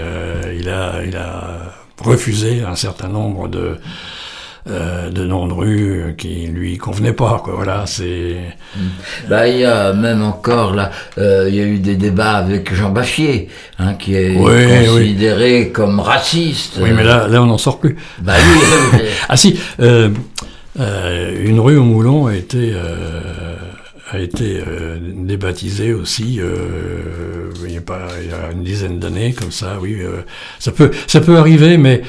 [0.58, 3.76] il, a, il a refusé un certain nombre de
[4.68, 7.40] euh, de noms de rue qui lui convenaient pas.
[7.44, 7.54] Quoi.
[7.54, 8.38] Voilà, c'est.
[9.28, 12.74] Bah, il y a même encore là, euh, il y a eu des débats avec
[12.74, 16.78] Jean Baffier, hein, qui est considéré comme raciste.
[16.82, 17.96] Oui, mais là, là, on n'en sort plus.
[18.20, 18.34] Bah
[18.92, 18.98] oui.
[19.28, 20.10] ah si, euh,
[20.76, 22.74] une rue au Moulon a été
[24.10, 24.60] a été
[25.00, 26.40] débaptisée aussi
[27.64, 29.98] il, y a pas, il y a une dizaine d'années comme ça oui
[30.58, 32.02] ça peut ça peut arriver mais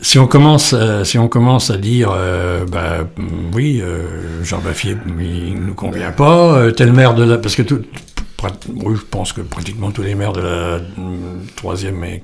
[0.00, 3.08] si on commence, à, si on commence à dire, euh, bah,
[3.54, 7.62] oui, euh, Jean Baffier, il nous convient pas, euh, tel maire de la, parce que
[8.42, 10.80] oui, je pense que pratiquement tous les maires de la
[11.56, 12.22] troisième et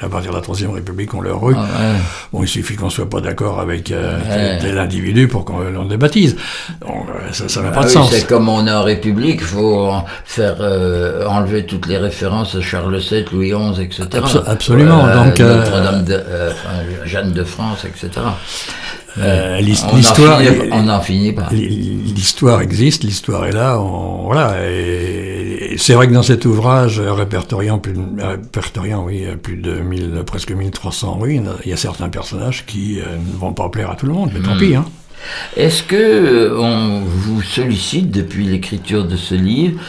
[0.00, 1.54] à partir de la troisième République ont leur rue.
[1.56, 1.92] Ah,
[2.32, 4.18] bon, il suffit qu'on soit pas d'accord avec euh,
[4.60, 6.36] tel, individu pour qu'on l'on débaptise.
[6.82, 8.10] Euh, ça n'a pas de ah sens.
[8.10, 9.92] C'est comme on est en République, il faut
[10.24, 14.06] faire euh, enlever toutes les références à Charles VII, Louis XI, etc.
[14.46, 15.06] absolument.
[15.14, 16.22] Donc, Notre-Dame de,
[17.04, 18.22] Jeanne de France, etc.
[19.18, 20.40] Euh, l'histoire,
[20.72, 21.48] on n'en finit pas.
[21.52, 23.76] L'histoire existe, l'histoire est là.
[23.76, 24.56] voilà.
[24.66, 25.33] Et,
[25.76, 31.18] c'est vrai que dans cet ouvrage répertoriant plus, répertoriant, oui, plus de 1000, presque 1300
[31.18, 34.12] ruines, il y a certains personnages qui euh, ne vont pas plaire à tout le
[34.12, 34.58] monde, mais tant hmm.
[34.58, 34.74] pis.
[34.74, 34.84] Hein.
[35.56, 39.80] Est-ce que on vous sollicite depuis l'écriture de ce livre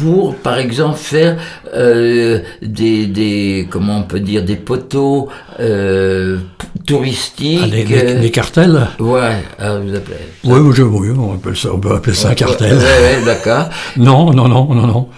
[0.00, 1.36] pour, par exemple, faire
[1.74, 5.28] euh, des, des, comment on peut dire, des poteaux
[5.60, 6.38] euh,
[6.86, 7.60] touristiques.
[7.62, 11.94] Ah, des, des, cartels Ouais, ah, vous appelez Oui, oui, on, peut, ça, on peut
[11.94, 12.78] appeler ça un cartel.
[12.78, 13.68] Oui, d'accord.
[13.96, 15.08] non, non, non, non, non.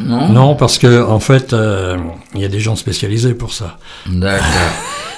[0.00, 1.96] Non, non parce que en fait, euh,
[2.34, 3.78] il y a des gens spécialisés pour ça.
[4.06, 4.46] D'accord.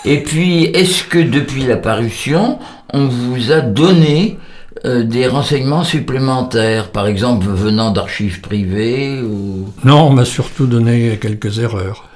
[0.04, 2.58] Et puis, est-ce que depuis la parution,
[2.92, 4.38] on vous a donné
[4.84, 9.68] euh, des renseignements supplémentaires, par exemple venant d'archives privées ou...
[9.84, 12.09] Non, on m'a surtout donné quelques erreurs.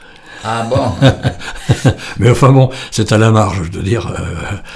[0.47, 0.93] Ah bon
[2.19, 4.13] Mais enfin bon, c'est à la marge, je veux dire.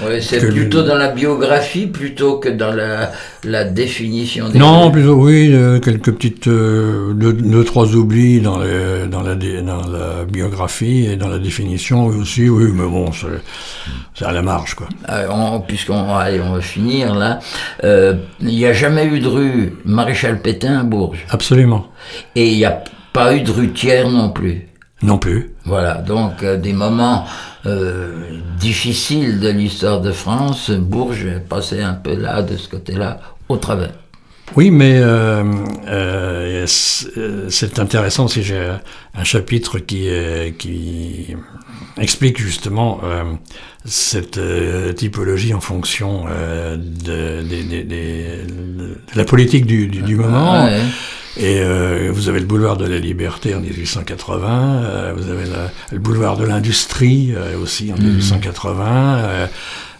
[0.03, 3.11] Euh, c'est plutôt dans la biographie plutôt que dans la,
[3.43, 4.57] la définition des.
[4.57, 6.47] Non, plutôt oui, euh, quelques petites.
[6.47, 12.07] Euh, deux, trois oublis dans, les, dans, la, dans la biographie et dans la définition
[12.07, 13.11] aussi, oui, mais bon,
[14.15, 14.87] c'est à la marge, quoi.
[15.67, 17.39] Puisqu'on on va finir là,
[17.83, 21.25] il n'y a jamais eu de rue Maréchal Pétain à Bourges.
[21.29, 21.87] Absolument.
[22.35, 24.68] Et il n'y a pas eu de rue Thiers non plus.
[25.01, 25.51] Non plus.
[25.65, 27.25] Voilà, donc euh, des moments
[27.65, 33.19] euh, difficiles de l'histoire de France, Bourges est passé un peu là, de ce côté-là,
[33.47, 33.93] au travers.
[34.55, 38.67] Oui, mais euh, c'est intéressant si j'ai
[39.13, 40.09] un chapitre qui,
[40.57, 41.35] qui
[41.97, 42.99] explique justement
[43.85, 44.39] cette
[44.95, 47.43] typologie en fonction de,
[49.15, 50.51] la politique du, moment.
[50.51, 50.69] Ah,
[51.39, 55.45] et euh, vous avez le boulevard de la Liberté en 1880, euh, vous avez
[55.89, 59.47] le boulevard de l'Industrie euh, aussi en 1880.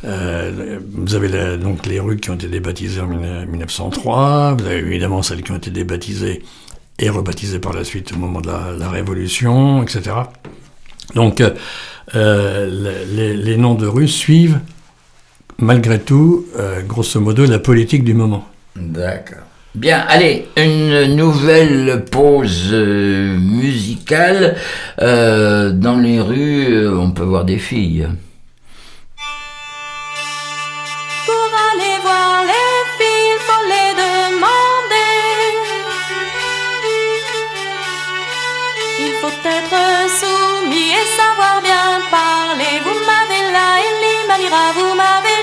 [0.03, 0.79] Mhm.
[0.91, 4.55] vous avez donc les rues qui ont été débaptisées en 1903.
[4.57, 6.43] Vous avez évidemment celles qui ont été débaptisées
[6.99, 10.11] et rebaptisées par la suite au moment de la, la Révolution, etc.
[11.15, 11.41] Donc
[12.13, 14.59] les, les, noms de rues suivent
[15.57, 16.47] malgré tout,
[16.85, 18.45] grosso modo, la politique du moment.
[18.75, 19.48] D'accord.
[19.75, 24.55] Bien, allez, une nouvelle pause euh, musicale.
[24.99, 28.07] Euh, dans les rues, euh, on peut voir des filles.
[31.27, 35.13] Pour aller voir les filles, il faut les demander.
[39.01, 42.81] Il faut être soumis et savoir bien parler.
[42.83, 45.38] Vous m'avez là, Elie Malira, vous m'avez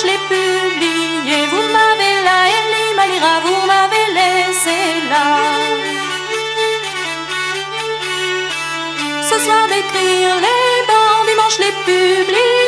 [0.00, 1.46] les publier.
[1.50, 4.78] Vous m'avez là, Elie Malira, vous m'avez laissé
[5.10, 5.26] là.
[9.28, 12.61] Ce soir d'écrire les bancs, dimanche les publier.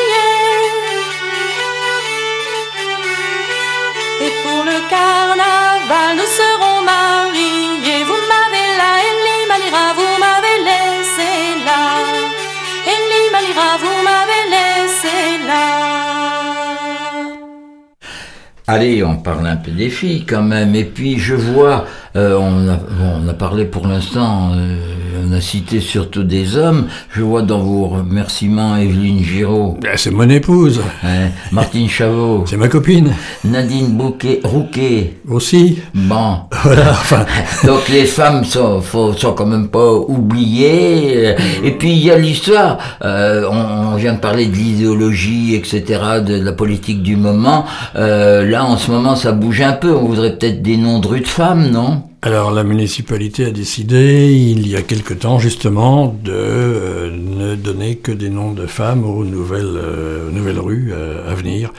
[19.02, 20.74] On parle un peu des filles quand même.
[20.74, 24.76] Et puis je vois, euh, on, a, bon, on a parlé pour l'instant, euh,
[25.26, 26.86] on a cité surtout des hommes.
[27.10, 32.56] Je vois dans vos remerciements Evelyne Giraud, Ben, c'est mon épouse, hein, Martine Chavot, c'est
[32.56, 33.12] ma copine
[33.44, 35.14] Nadine Bouquet, Rouquet.
[35.28, 35.78] aussi.
[35.94, 37.24] Bon, Voilà, enfin,
[37.66, 41.34] donc les femmes sont, faut, sont quand même pas oubliées.
[41.62, 42.78] Et puis il y a l'histoire.
[43.04, 45.82] euh, on, on vient de parler de l'idéologie, etc.,
[46.24, 47.64] de la politique du moment.
[47.96, 49.92] Euh, là, en ce moment, ça bouge un peu.
[49.94, 52.02] On voudrait peut-être des noms de rues de femmes, non?
[52.24, 57.96] Alors la municipalité a décidé, il y a quelque temps justement, de euh, ne donner
[57.96, 61.74] que des noms de femmes aux nouvelles, euh, nouvelles rues euh, à venir.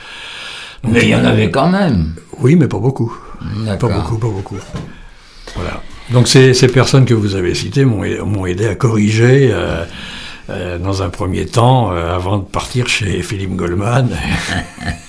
[0.84, 2.14] Donc, Mais il y en avait quand même.
[2.38, 3.12] Oui, mais pas beaucoup.
[3.66, 4.58] Pas beaucoup, pas beaucoup.
[5.56, 5.82] Voilà.
[6.12, 9.52] Donc ces, ces personnes que vous avez citées m'ont m'ont aidé à corriger
[10.48, 14.10] dans un premier temps, avant de partir chez Philippe Goldman.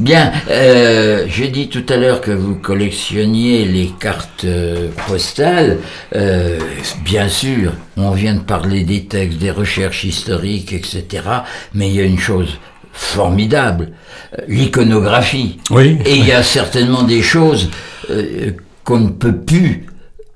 [0.00, 5.76] Bien, euh, j'ai dit tout à l'heure que vous collectionniez les cartes euh, postales.
[6.16, 6.58] Euh,
[7.04, 11.04] bien sûr, on vient de parler des textes, des recherches historiques, etc.
[11.74, 12.56] Mais il y a une chose
[12.94, 13.90] formidable,
[14.38, 15.58] euh, l'iconographie.
[15.68, 15.98] Oui.
[16.06, 17.68] Et il y a certainement des choses
[18.84, 19.84] qu'on ne peut plus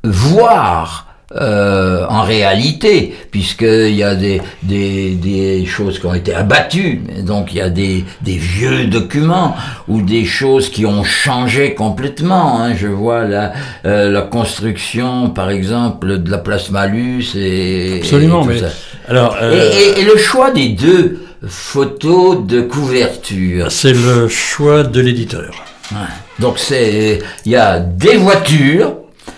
[0.05, 1.04] voir.
[1.35, 7.53] Euh, en réalité, puisqu'il y a des, des, des choses qui ont été abattues, donc
[7.53, 9.57] il y a des, des vieux documents
[9.89, 12.61] ou des choses qui ont changé complètement.
[12.61, 12.75] Hein.
[12.77, 13.53] Je vois la,
[13.87, 18.67] euh, la construction, par exemple, de la place Malus et, Absolument, et tout mais ça.
[19.09, 23.71] alors Et, euh, et- et le choix des deux photos de couverture.
[23.71, 25.51] c'est le choix de l'éditeur.
[25.93, 25.99] Ouais.
[26.39, 28.95] Donc c'est, il y a des voitures,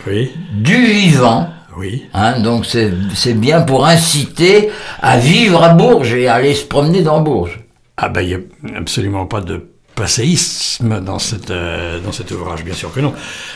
[0.06, 1.48] Oui, du vivant.
[1.76, 2.04] Oui.
[2.14, 7.02] Hein, donc c'est bien pour inciter à vivre à Bourges et à aller se promener
[7.02, 7.60] dans Bourges.
[7.96, 12.62] Ah ben il n'y a absolument pas de passéisme dans, cette, euh, dans cet ouvrage,
[12.64, 13.14] bien sûr que non.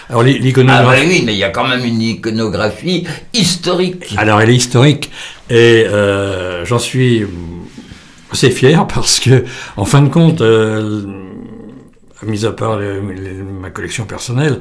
[0.09, 1.03] Alors l'i- Ah l'iconographie...
[1.03, 4.15] bah oui, mais il y a quand même une iconographie historique.
[4.17, 5.11] Alors elle est historique
[5.51, 7.27] et euh, j'en suis
[8.33, 9.45] assez fier parce que,
[9.77, 11.03] en fin de compte, euh,
[12.23, 12.79] mis à part
[13.61, 14.61] ma collection personnelle,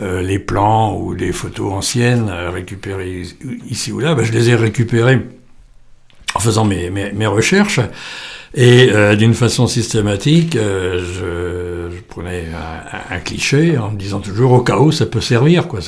[0.00, 3.22] euh, les plans ou des photos anciennes euh, récupérées
[3.68, 5.20] ici ou là, ben, je les ai récupérés
[6.34, 7.80] en faisant mes, mes, recherches.
[8.54, 12.46] Et euh, d'une façon systématique, je, prenais
[13.10, 15.68] un, cliché en me disant toujours au cas où ça peut servir.
[15.68, 15.80] Quoi.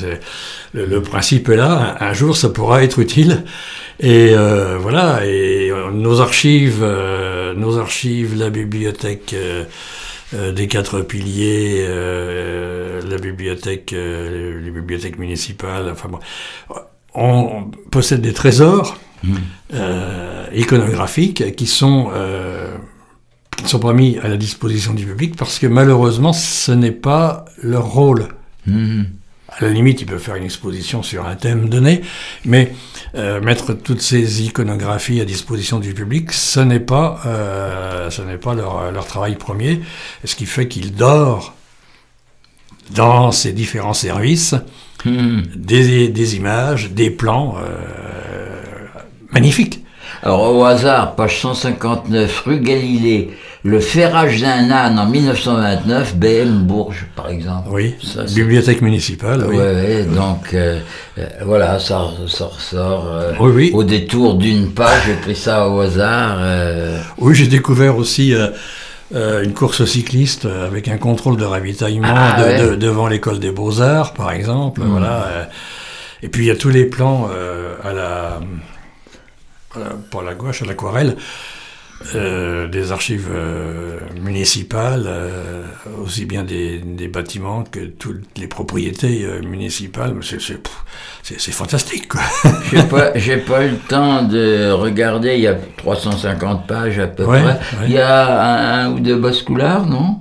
[0.73, 3.43] Le, le principe est là, un jour ça pourra être utile.
[3.99, 11.85] Et euh, voilà, et nos archives, euh, nos archives, la bibliothèque euh, des quatre piliers,
[11.87, 16.19] la bibliothèque, les bibliothèques municipales, enfin bon,
[17.13, 18.97] on possède des trésors
[19.73, 22.09] euh, iconographiques qui sont
[23.55, 26.91] qui ne sont pas mis à la disposition du public parce que malheureusement ce n'est
[26.91, 28.29] pas leur rôle.
[28.65, 29.05] Mhm.
[29.59, 32.01] À la limite, ils peuvent faire une exposition sur un thème donné,
[32.45, 32.73] mais
[33.15, 38.37] euh, mettre toutes ces iconographies à disposition du public, ce n'est pas, euh, ce n'est
[38.37, 39.81] pas leur, leur travail premier,
[40.23, 41.53] ce qui fait qu'ils dorent
[42.91, 44.55] dans ces différents services
[45.05, 48.61] des, des images, des plans euh,
[49.31, 49.82] magnifiques.
[50.25, 53.31] Alors au hasard, page 159, rue Galilée,
[53.65, 57.67] le ferrage d'un âne en 1929, BM Bourges par exemple.
[57.71, 59.57] Oui, Ça, bibliothèque municipale, oui.
[59.57, 60.79] Ouais, ouais, donc euh,
[61.17, 63.71] euh, voilà, ça, ça ressort euh, Oui, oui.
[63.73, 66.37] au détour d'une page, j'ai pris ça au hasard.
[66.39, 72.39] euh, Oui, j'ai découvert aussi euh, une course cycliste avec un contrôle de ravitaillement Ah,
[72.41, 72.69] de- ouais.
[72.69, 74.81] de- devant l'école des beaux-arts, par exemple.
[74.81, 74.87] Mm.
[74.89, 75.49] Voilà.
[76.21, 78.39] Et puis il y a tous les plans euh, à la, à la-
[80.11, 81.15] pas à la gouache, à l'aquarelle,
[82.15, 85.63] euh, des archives euh, municipales, euh,
[86.03, 90.13] aussi bien des, des bâtiments que toutes les propriétés euh, municipales.
[90.21, 92.11] C'est- fantastique.
[92.71, 97.23] J'ai pas, pas eu le temps de regarder, il y a 350 pages à peu
[97.25, 97.51] Ouais, près.
[97.53, 97.85] ouais.
[97.85, 100.19] Il y a un, un ou deux basculards, non?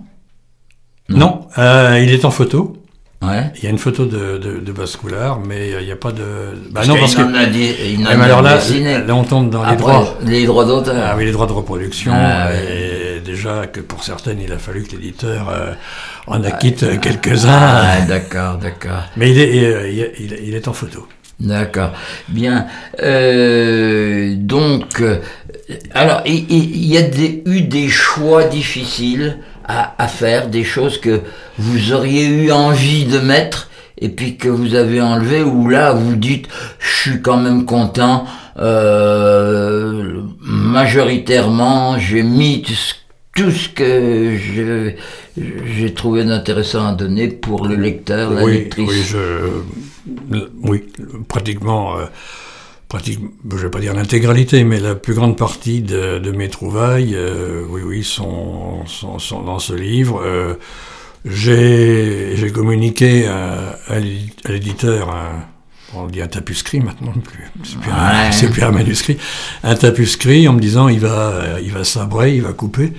[1.08, 2.76] Non, euh, il est en photo.
[3.22, 3.52] Ouais.
[3.56, 6.22] Il y a une photo de, de, de Bascoulard, mais il n'y a pas de.
[6.70, 7.22] Bah Parce non, qu'il parce que.
[7.22, 8.56] en a dit, il mais alors là,
[9.06, 10.18] là, on tombe dans les droits.
[10.24, 10.96] Les droits d'auteur.
[10.98, 12.12] Ah oui, les droits de reproduction.
[12.14, 15.72] Ah, et déjà que pour certaines, il a fallu que l'éditeur euh,
[16.26, 17.48] en acquitte euh, quelques-uns.
[17.52, 19.04] Ah, d'accord, d'accord.
[19.16, 21.06] Mais il est, euh, il est, il est- il est en photo.
[21.38, 21.92] D'accord.
[22.28, 22.66] Bien.
[23.02, 25.18] Euh, donc, euh,
[25.94, 31.20] alors, il y a des- eu des choix difficiles à, à faire, des choses que
[31.58, 36.16] vous auriez eu envie de mettre et puis que vous avez enlevé, ou là vous
[36.16, 36.48] dites,
[36.80, 38.24] je suis quand même content.
[38.58, 42.62] euh, majoritairement, j'ai mis
[43.34, 44.36] tout ce, que
[45.36, 48.88] j'ai trouvé d'intéressant à donner pour le lecteur, la oui, lectrice.
[48.88, 50.84] oui, je, oui,
[51.28, 52.04] pratiquement, euh,
[52.92, 57.14] pratiquement, je vais pas dire l'intégralité, mais la plus grande partie de, de mes trouvailles,
[57.14, 60.20] euh, oui, oui, sont, sont, sont dans ce livre.
[60.22, 60.54] Euh,
[61.24, 65.44] j'ai, communiqué à, à l'édi- à l'éditeur un,
[65.94, 67.12] on dit un tapuscrit maintenant,
[67.64, 68.48] c'est plus, un, Ouais.
[68.52, 69.16] plus un manuscrit,
[69.62, 72.92] un tapuscrit en me disant il va, il va sabrer, il va couper.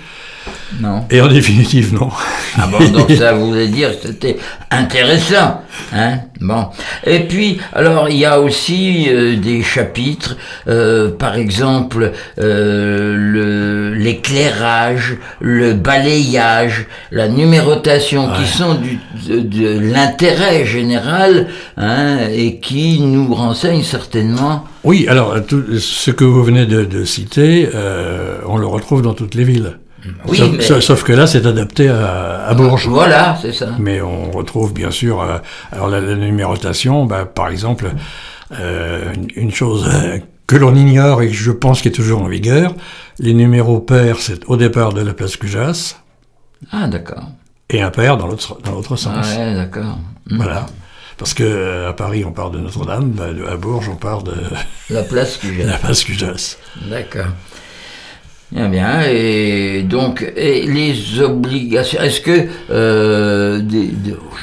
[0.80, 1.06] Non.
[1.12, 2.10] Et en définitive, non.
[2.58, 4.38] Ah bon, donc ça voulait dire que c'était
[4.72, 5.62] intéressant,
[5.94, 6.66] hein Bon.
[7.06, 10.36] Et puis, alors, il y a aussi euh, des chapitres,
[10.68, 20.66] euh, par exemple, euh, l'éclairage, le balayage, la numérotation, qui sont du, de, de l'intérêt
[20.66, 24.66] général, hein, et qui nous renseignent certainement.
[24.84, 29.14] Oui, alors tout ce que vous venez de, de citer, euh, on le retrouve dans
[29.14, 29.78] toutes les villes.
[30.28, 32.88] Oui, sauf, mais- sauf- sauf que là, c'est adapté à, à Bourges.
[32.88, 33.70] Voilà, c'est ça.
[33.80, 35.38] Mais on retrouve bien sûr, euh,
[35.72, 37.92] alors la, la numérotation, bah, par exemple,
[38.60, 42.22] euh, une, une chose euh, que l'on ignore et que je pense qui est toujours
[42.22, 42.74] en vigueur,
[43.20, 45.96] les numéros pairs, c'est au départ de la place Cujas,
[46.72, 47.24] Ah, d'accord.
[47.70, 49.26] et impair dans l'autre dans l'autre sens.
[49.34, 49.98] Ah ouais, d'accord.
[50.30, 50.38] Hmm.
[50.38, 50.66] Voilà.
[51.18, 54.34] Parce que à Paris, on part de Notre-Dame, bah, à Bourges, on part de,
[54.90, 55.64] La place j'ai.
[55.64, 56.58] la place Cujas.
[56.90, 57.28] D'accord.
[58.54, 59.02] Bien, bien.
[59.12, 62.00] Et donc, et les obligations.
[62.02, 63.90] Est-ce que, euh, des-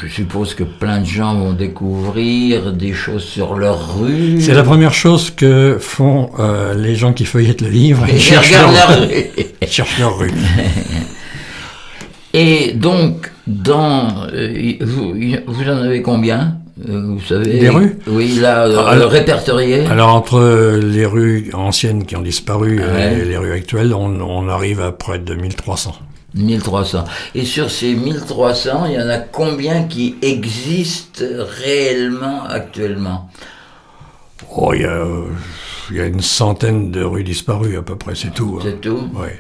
[0.03, 4.41] je suppose que plein de gens vont découvrir des choses sur leur rue.
[4.41, 8.05] C'est la première chose que font euh, les gens qui feuillettent le livre.
[8.09, 9.07] Ils Ils cherchent leur, rue.
[9.63, 10.33] ils cherchent leur rue.
[12.33, 15.15] Et donc, dans, euh, vous,
[15.47, 16.57] vous en avez combien?
[16.83, 19.85] Vous savez Des rues Oui, là, euh, Alors- répertorié.
[19.87, 23.18] Alors entre les rues anciennes qui ont disparu Ouais.
[23.20, 25.95] et les rues actuelles, on, on arrive à près de 1300.
[26.35, 27.05] 1300.
[27.35, 31.24] Et sur ces 1300, il y en a combien qui existent
[31.64, 33.28] réellement actuellement?
[34.57, 35.24] Oh, il y a, euh,
[35.91, 38.57] il y a une centaine de rues disparues à peu près, c'est tout.
[38.59, 38.62] hein.
[38.64, 39.09] C'est tout?
[39.14, 39.39] Ouais.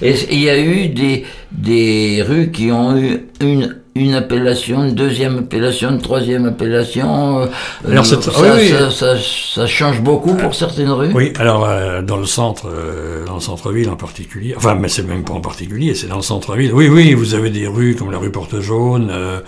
[0.00, 4.94] Et il y a eu des, des rues qui ont eu une, une appellation, une
[4.94, 7.40] deuxième appellation, une troisième appellation.
[7.40, 7.46] euh,
[7.86, 8.68] Alors, ça, ah oui, oui.
[8.70, 13.26] ça, ça- ça change beaucoup pour certaines rues Oui, alors euh, dans le centre, euh,
[13.26, 16.22] dans le centre-ville en particulier, enfin, mais c'est même pas en particulier, c'est dans le
[16.22, 16.72] centre-ville.
[16.72, 19.40] Oui, oui, vous avez des rues comme la rue Porte-Jaune, euh,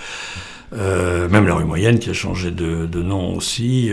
[0.76, 3.90] euh, même la rue Moyenne qui a changé de, de nom aussi.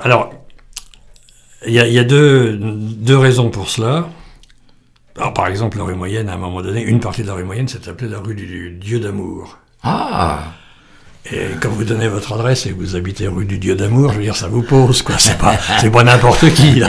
[0.00, 0.32] alors,
[1.66, 4.08] il y a, il y a deux, deux raisons pour cela.
[5.20, 7.44] Alors, par exemple, la rue Moyenne, à un moment donné, une partie de la rue
[7.44, 9.58] Moyenne s'est appelée la rue du Dieu d'amour.
[9.82, 10.44] Ah
[11.30, 14.16] Et quand vous donnez votre adresse et que vous habitez rue du Dieu d'amour, je
[14.16, 15.16] veux dire, ça vous pose, quoi.
[15.18, 16.88] C'est pas, c'est pas n'importe qui, là.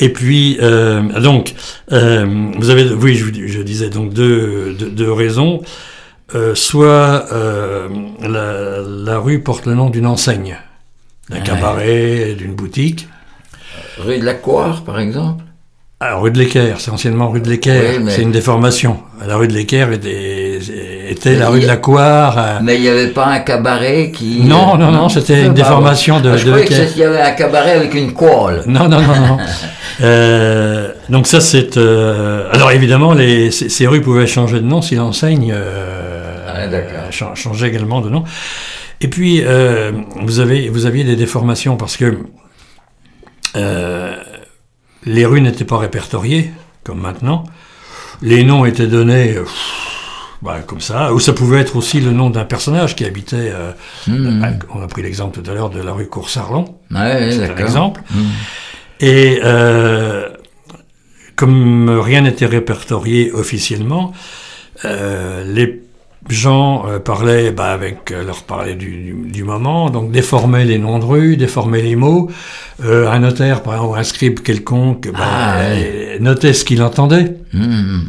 [0.00, 1.54] Et puis, euh, donc,
[1.92, 5.62] euh, vous avez, oui, je, disais donc deux, deux, deux raisons.
[6.34, 10.58] Euh, soit la, la rue porte le nom d'une enseigne,
[11.28, 11.42] d'un Ouais.
[11.44, 13.06] cabaret, d'une boutique.
[13.98, 15.44] Rue de la Coire, par exemple
[16.02, 19.00] Alors, rue de l'Équerre, c'est anciennement rue de l'Équerre, Oui, mais- c'est une déformation.
[19.26, 20.58] La rue de l'Équerre était,
[21.10, 22.36] était la rue de la Coire.
[22.38, 24.40] euh, Mais il n'y avait pas un cabaret qui...
[24.44, 26.74] Non, non, non, c'était Ah, une bah, déformation de- ah, Je de croyais que quai.
[26.76, 28.62] c'était- il y avait un cabaret avec une colle.
[28.66, 29.36] Non, non, non, non.
[30.02, 31.76] Euh, donc ça, c'est...
[31.76, 36.66] euh, alors évidemment, les, ces, ces rues pouvaient changer de nom si l'enseigne euh, Ah,
[36.68, 36.92] d'accord.
[37.08, 38.24] euh, cha- changeait également de nom.
[39.02, 39.92] Et puis, euh,
[40.22, 42.16] vous, avez, vous aviez des déformations parce que...
[43.56, 44.09] euh,
[45.04, 46.50] les rues n'étaient pas répertoriées,
[46.84, 47.44] comme maintenant.
[48.22, 49.44] Les noms étaient donnés euh,
[50.42, 53.50] bah, comme ça, ou ça pouvait être aussi le nom d'un personnage qui habitait.
[53.54, 53.72] euh,
[54.06, 54.40] Hmm.
[54.40, 57.56] bah, on a pris l'exemple tout à l'heure de la rue Coursarlon, Ouais, c'est un
[57.56, 58.02] exemple.
[58.10, 58.24] Hmm.
[59.00, 60.28] Et euh,
[61.36, 64.12] comme rien n'était répertorié officiellement,
[64.84, 65.82] euh, les
[66.28, 70.78] gens euh, parlaient bah, avec euh, leur parlaient du, du, du moment, donc déformaient les
[70.78, 72.30] noms de rue, déformaient les mots.
[72.84, 75.60] Euh, un notaire, par exemple, ou un scribe quelconque, bah, Ah,
[76.20, 77.36] notait ce qu'il entendait.
[77.52, 78.00] Hmm.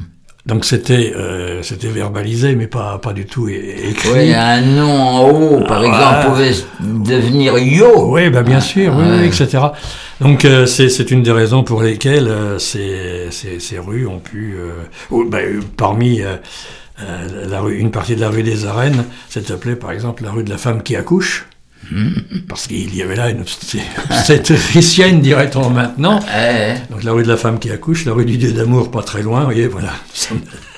[0.48, 4.10] Donc c'était euh, c'était verbalisé, mais pas pas du tout écrit.
[4.12, 6.52] Oui, un nom en haut, par Ah, exemple, pouvait
[7.06, 8.12] devenir yo.
[8.12, 9.20] Oui, bah bien sûr, oui, ouais.
[9.20, 9.60] oui, etc.
[10.20, 14.18] Donc euh, c'est c'est une des raisons pour lesquelles euh, ces, ces, ces rues ont
[14.18, 14.56] pu,
[15.12, 15.38] bah,
[15.78, 16.22] parmi
[17.02, 20.32] euh, la rue, une partie de la rue des Arènes, s'est appelée par exemple la
[20.32, 21.46] rue de la femme qui accouche,
[22.48, 23.42] parce qu'il y avait là une
[24.10, 26.20] obstétricienne, dirait-on maintenant.
[26.34, 29.04] Eh, Donc la rue de la femme qui accouche, la rue du Dieu d'amour, pas
[29.04, 29.92] très loin, vous voyez, voilà.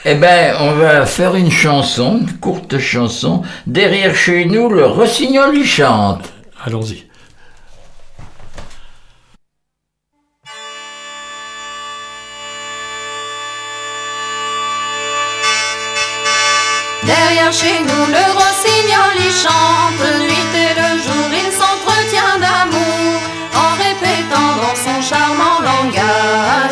[0.05, 3.41] Eh ben, on va faire une chanson, une courte chanson.
[3.67, 6.33] Derrière chez nous, le rossignol y chante.
[6.65, 7.05] Allons-y.
[17.05, 23.19] Derrière chez nous, le rossignol y chante, nuit et le jour, il s'entretient d'amour,
[23.53, 26.62] en répétant dans son charmant langage,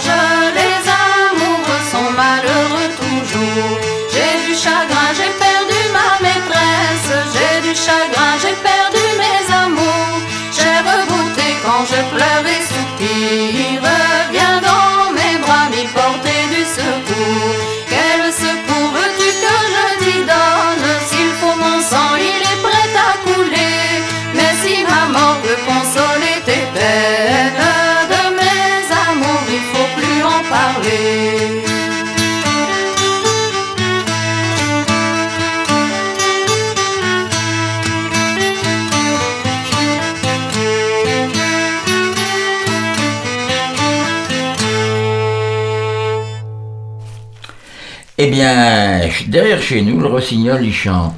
[48.41, 51.13] bien, derrière chez nous, le rossignol y chante.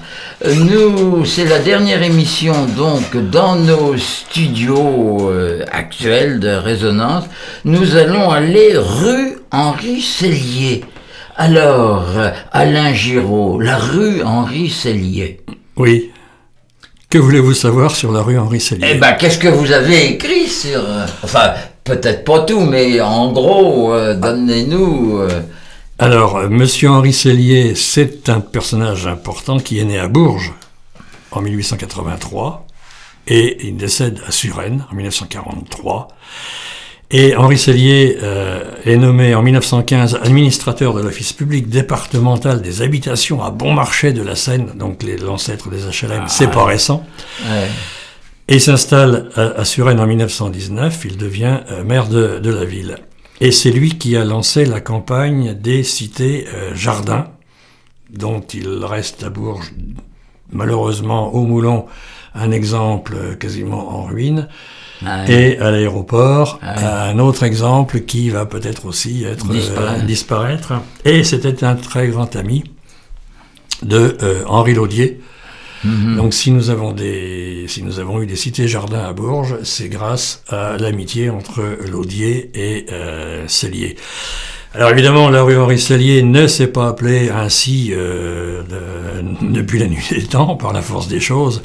[0.46, 7.26] Nous, c'est la dernière émission, donc, dans nos studios euh, actuels de résonance.
[7.64, 10.84] Nous allons aller rue Henri Sellier.
[11.38, 12.06] Alors,
[12.52, 15.40] Alain Giraud, la rue Henri Sellier.
[15.78, 16.12] Oui.
[17.10, 18.88] Que voulez-vous savoir sur la rue Henri Sellier?
[18.92, 20.80] Eh ben, qu'est-ce que vous avez écrit sur...
[20.80, 21.54] euh, enfin,
[21.84, 25.20] peut-être pas tout, mais en gros, euh, donnez-nous...
[25.22, 25.42] euh,
[26.04, 30.52] Alors, euh, Monsieur Henri Sellier, c'est un personnage important qui est né à Bourges
[31.32, 32.68] en 1883
[33.28, 36.10] et il décède à Suresnes en 1943.
[37.12, 43.42] Et Henri Sellier euh, est nommé en 1915 administrateur de l'office public départemental des habitations
[43.42, 47.06] à Bon-Marché de la Seine, donc l'ancêtre des HLM, c'est pas récent.
[47.46, 47.70] ouais.
[48.50, 52.66] Et il s'installe à, à Suresnes en 1919, il devient euh, maire de, de la
[52.66, 52.98] ville.
[53.42, 57.28] Et c'est lui qui a lancé la campagne des cités euh, jardins,
[58.10, 59.74] dont il reste à Bourges,
[60.52, 61.86] malheureusement au Moulon,
[62.36, 64.48] un exemple euh, quasiment en ruine,
[65.02, 65.54] Ouais.
[65.54, 70.06] et à l'aéroport, Ah un autre exemple qui va peut-être aussi être euh, Disparaître.
[70.06, 70.74] disparaître.
[71.04, 72.64] Et c'était un très grand ami
[73.82, 75.20] de euh, Henri Laudier,
[75.84, 76.16] Mhm.
[76.16, 79.90] donc si nous avons des, si nous avons eu des cités jardins à Bourges, c'est
[79.90, 81.62] grâce à l'amitié entre
[81.92, 83.96] Laudier et euh, Sellier.
[84.76, 89.88] Alors évidemment, la rue Henri Sellier ne s'est pas appelée ainsi euh, de- depuis la
[89.88, 91.62] nuit des temps, par la force des choses.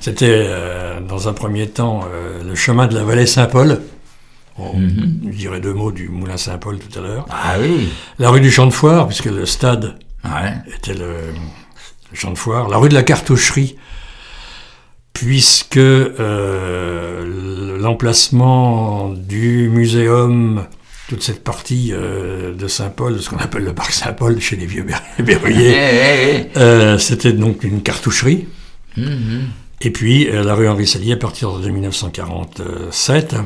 [0.00, 3.80] C'était euh, dans un premier temps euh, le chemin de la vallée Saint-Paul.
[4.58, 4.72] On
[5.24, 7.26] je dirais deux mots du moulin Saint-Paul tout à l'heure.
[7.30, 7.88] Ah oui.
[8.18, 10.52] La rue du Champ de Foire, puisque le stade Ouais.
[10.76, 11.14] était le,
[12.14, 13.76] champ de foire, la rue de la cartoucherie,
[15.12, 20.66] puisque euh, l'emplacement du muséum,
[21.08, 24.66] toute cette partie euh, de Saint-Paul, de ce qu'on appelle le parc Saint-Paul chez les
[24.66, 25.74] vieux ber- Eh, berruyers,
[26.54, 28.46] eh, euh, c'était donc une cartoucherie.
[28.96, 29.00] eh.
[29.00, 29.48] Mhm.
[29.80, 33.36] Et puis la rue Henri Sellier à partir de 1947.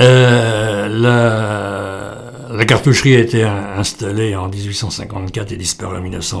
[0.00, 6.38] Euh, la, la cartoucherie a été in- installée en 1854 et disparue en, 1900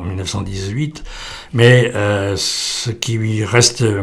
[0.00, 1.02] en 1918.
[1.52, 4.02] Mais euh, ce qui reste, euh,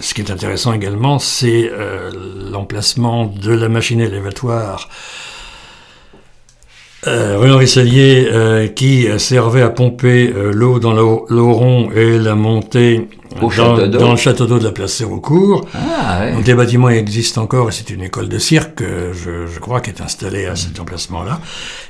[0.00, 2.10] ce qui est intéressant également, c'est euh,
[2.50, 4.88] l'emplacement de la machine élévatoire
[7.08, 12.36] Euh, rue Henri Sellier, euh, qui servait à pomper euh, l'eau dans l'Oron et la
[12.36, 13.08] monter
[13.40, 15.66] dans, dans le château d'eau de la place Sérocourt.
[15.74, 16.32] Ah, ouais.
[16.32, 19.80] Donc les bâtiments existent encore et c'est une école de cirque, euh, je, je crois,
[19.80, 21.40] qui est installée à cet emplacement-là.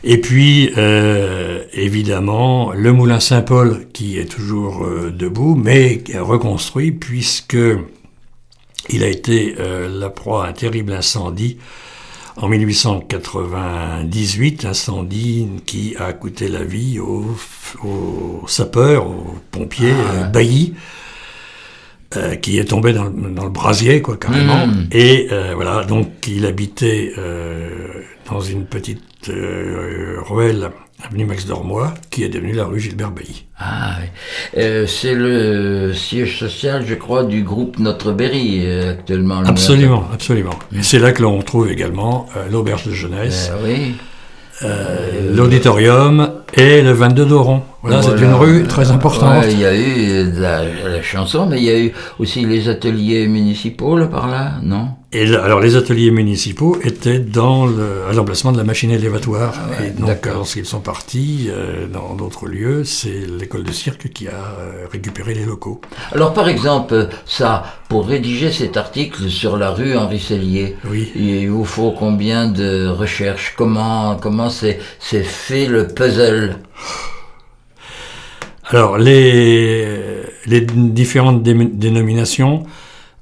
[0.02, 7.58] Et puis, euh, évidemment, le moulin Saint-Paul qui est toujours euh, debout, mais reconstruit puisque
[8.88, 11.58] il a été euh, la proie à un terrible incendie
[12.36, 17.36] en 1898, incendie qui a coûté la vie aux,
[17.84, 20.74] aux sapeurs, aux pompiers euh, baillis,
[22.16, 24.66] euh, qui est tombé dans le, dans le brasier, quoi, carrément.
[24.66, 24.88] Mm.
[24.92, 30.70] Et euh, voilà, donc il habitait euh, dans une petite euh, ruelle
[31.04, 33.44] avenue Max Dormois, qui est devenue la rue Gilbert Bailly.
[33.58, 34.06] Ah, oui.
[34.58, 39.40] Euh, c'est le siège social, je crois, du groupe Notre Berry euh, actuellement.
[39.40, 40.54] le Absolument, absolument.
[40.76, 43.94] Et c'est là que l'on trouve également euh, l'auberge de jeunesse, oui.
[44.62, 47.62] euh, l'auditorium et le 22 d'Oron.
[47.82, 49.44] Voilà, c'est une rue très importante.
[49.44, 52.68] Ouais, Il y a eu la, la chanson, mais il y a eu aussi les
[52.68, 54.88] ateliers municipaux là, par là, non?
[55.14, 59.52] Et là, alors les ateliers municipaux étaient dans le, à l'emplacement de la machine élévatoire.
[59.78, 64.28] ouais, et donc lorsqu'ils sont partis euh, dans d'autres lieux, c'est l'école de cirque qui
[64.28, 65.82] a euh, récupéré les locaux.
[66.12, 71.12] Alors par exemple, ça, pour rédiger cet article sur la rue Henri Sellier, Oui.
[71.14, 73.52] il vous faut combien de recherches?
[73.54, 76.56] Comment comment c'est c'est fait le puzzle?
[78.70, 82.62] Alors les, les différentes dé- dénominations,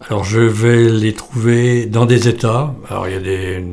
[0.08, 2.74] alors je vais les trouver dans des états.
[2.88, 3.64] Alors il y a des,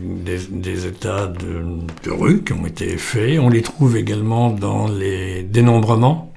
[0.00, 1.64] des, des états de,
[2.04, 3.38] de rue qui ont été faits.
[3.40, 6.32] On les trouve également dans les dénombrements,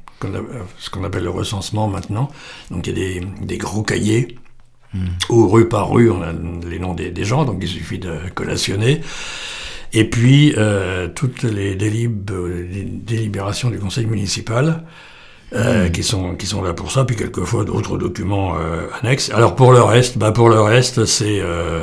[0.79, 2.29] ce qu'on appelle le recensement maintenant.
[2.71, 4.37] Donc il y a des, des gros cahiers
[5.29, 6.31] où rue par rue on a
[6.67, 9.01] les noms des, des gens, donc il suffit de collationner.
[9.93, 14.83] Et puis euh, toutes les délib- euh, les délibérations du conseil municipal.
[15.53, 19.31] Euh, qui sont qui sont là pour ça, puis quelquefois d'autres documents euh, annexes.
[19.33, 21.81] Alors pour le reste, bah pour le reste, c'est euh,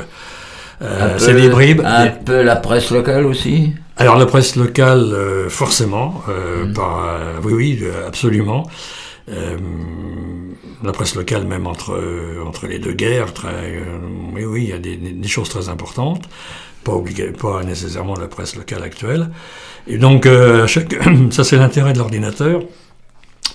[1.17, 1.81] c'est des bribes.
[1.85, 5.15] Un Des- peu la presse locale aussi alors la presse locale,
[5.47, 6.21] forcément,
[6.75, 8.67] par, euh, oui, oui, absolument.
[9.31, 9.57] Euh,
[10.83, 11.97] la presse locale, même entre
[12.45, 13.83] entre les deux guerres, très, euh,
[14.33, 16.27] oui, oui, il y a des, choses très importantes.
[16.83, 19.29] Pas obliga- pas nécessairement la presse locale actuelle.
[19.87, 20.95] Et donc, euh, chaque,
[21.31, 22.61] ça c'est l'intérêt de l'ordinateur,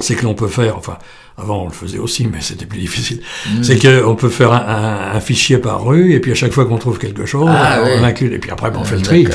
[0.01, 0.97] c'est que l'on peut faire, enfin,
[1.39, 3.21] avant on le faisait aussi, mais c'était plus difficile.
[3.63, 4.65] C'est qu'on peut faire un,
[5.13, 7.81] un- un fichier par rue, et puis à chaque fois qu'on trouve quelque chose, Ah,
[7.83, 8.05] on ouais.
[8.05, 9.27] inclut, et puis après on fait le tri.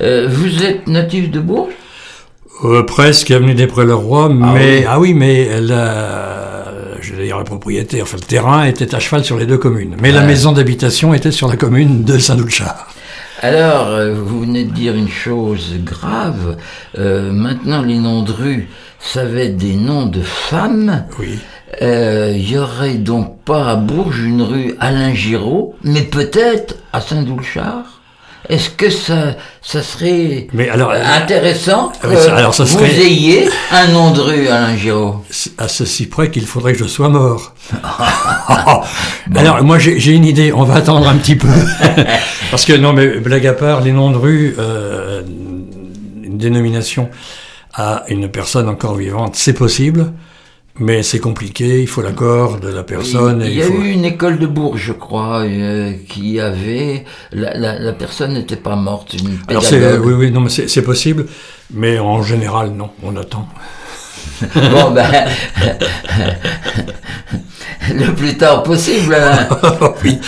[0.00, 1.72] Euh, vous êtes natif de Bourges?
[2.64, 6.64] Euh, presque avenue des Prés-le-Roi, mais ah oui, mais la,
[7.00, 9.96] je vais dire la propriété, enfin le terrain était à cheval sur les deux communes,
[10.00, 12.86] mais la maison d'habitation était sur la commune de Saint-Doulchard.
[13.42, 16.56] Alors, euh, vous venez de dire une chose grave.
[16.98, 18.68] Euh, maintenant, les noms de rue,
[19.00, 21.04] ça va être des noms de femmes.
[21.18, 21.38] Oui.
[21.82, 27.00] Euh, Il y aurait donc pas à Bourges une rue Alain Giraud, mais peut-être à
[27.00, 27.84] Saint-Doulchard?
[28.48, 32.70] Est-ce que ça, ça serait Mais alors, euh, intéressant que Ah ça- alors ça vous
[32.78, 35.24] serait- ayez un nom de rue Alain Giraud?
[35.58, 37.54] À ceci près qu'il faudrait que je sois mort.
[39.42, 41.48] Alors moi j'ai une idée, on va attendre un petit peu.
[42.50, 45.22] Parce que non mais blague à part, les noms de rue, euh,
[46.22, 47.08] une dénomination
[47.74, 50.12] à une personne encore vivante, c'est possible,
[50.78, 53.40] mais c'est compliqué, il faut l'accord de la personne.
[53.44, 57.04] Il il y a faut- eu une école de Bourges, je crois, euh, qui avait...
[57.32, 60.06] La, la, la personne n'était pas morte, une Alors c'est pédagogue.
[60.06, 61.26] oui oui non mais c'est possible,
[61.72, 63.48] mais en général non, on attend.
[64.70, 65.10] Bon, ben...
[67.94, 69.14] le plus tard possible.
[69.14, 69.48] hein.
[70.04, 70.18] oui.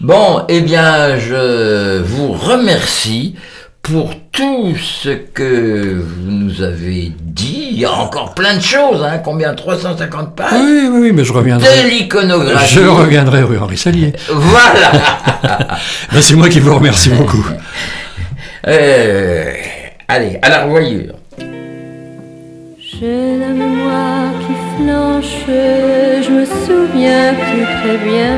[0.00, 3.36] Bon, eh bien, je vous remercie
[3.80, 7.68] pour tout ce que vous nous avez dit.
[7.72, 9.18] Il y a encore plein de choses, hein.
[9.22, 9.54] Combien?
[9.54, 10.52] 350 pages?
[10.54, 11.68] Oui oui oui mais je de reviendrai.
[11.90, 12.74] l'iconographie.
[12.76, 14.12] Je reviendrai rue Henri Salier.
[14.30, 14.92] Voilà.
[16.12, 17.44] Ben, c'est moi qui vous remercie beaucoup.
[18.66, 19.52] Euh,
[20.08, 21.14] allez, à la revoyure.
[23.00, 28.36] J'ai la mémoire qui flanche, je me souviens plus très bien.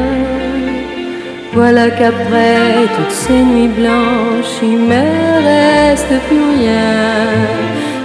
[1.53, 5.05] Voilà qu'après toutes ces nuits blanches, il me
[5.51, 6.97] reste plus rien.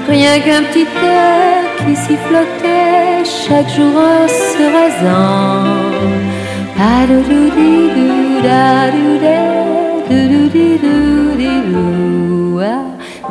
[0.09, 5.71] Rien qu'un petit air qui sifflotait chaque jour en se rasant.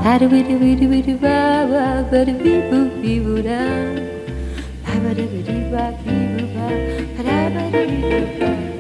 [0.05, 1.37] Hadi widi widi widi ba
[1.71, 3.61] ba ba di bi bu bi bu da.
[4.85, 6.67] Ba ba di bi di ba bi bu ba.
[7.17, 8.80] Ba da ba di bi bu ba.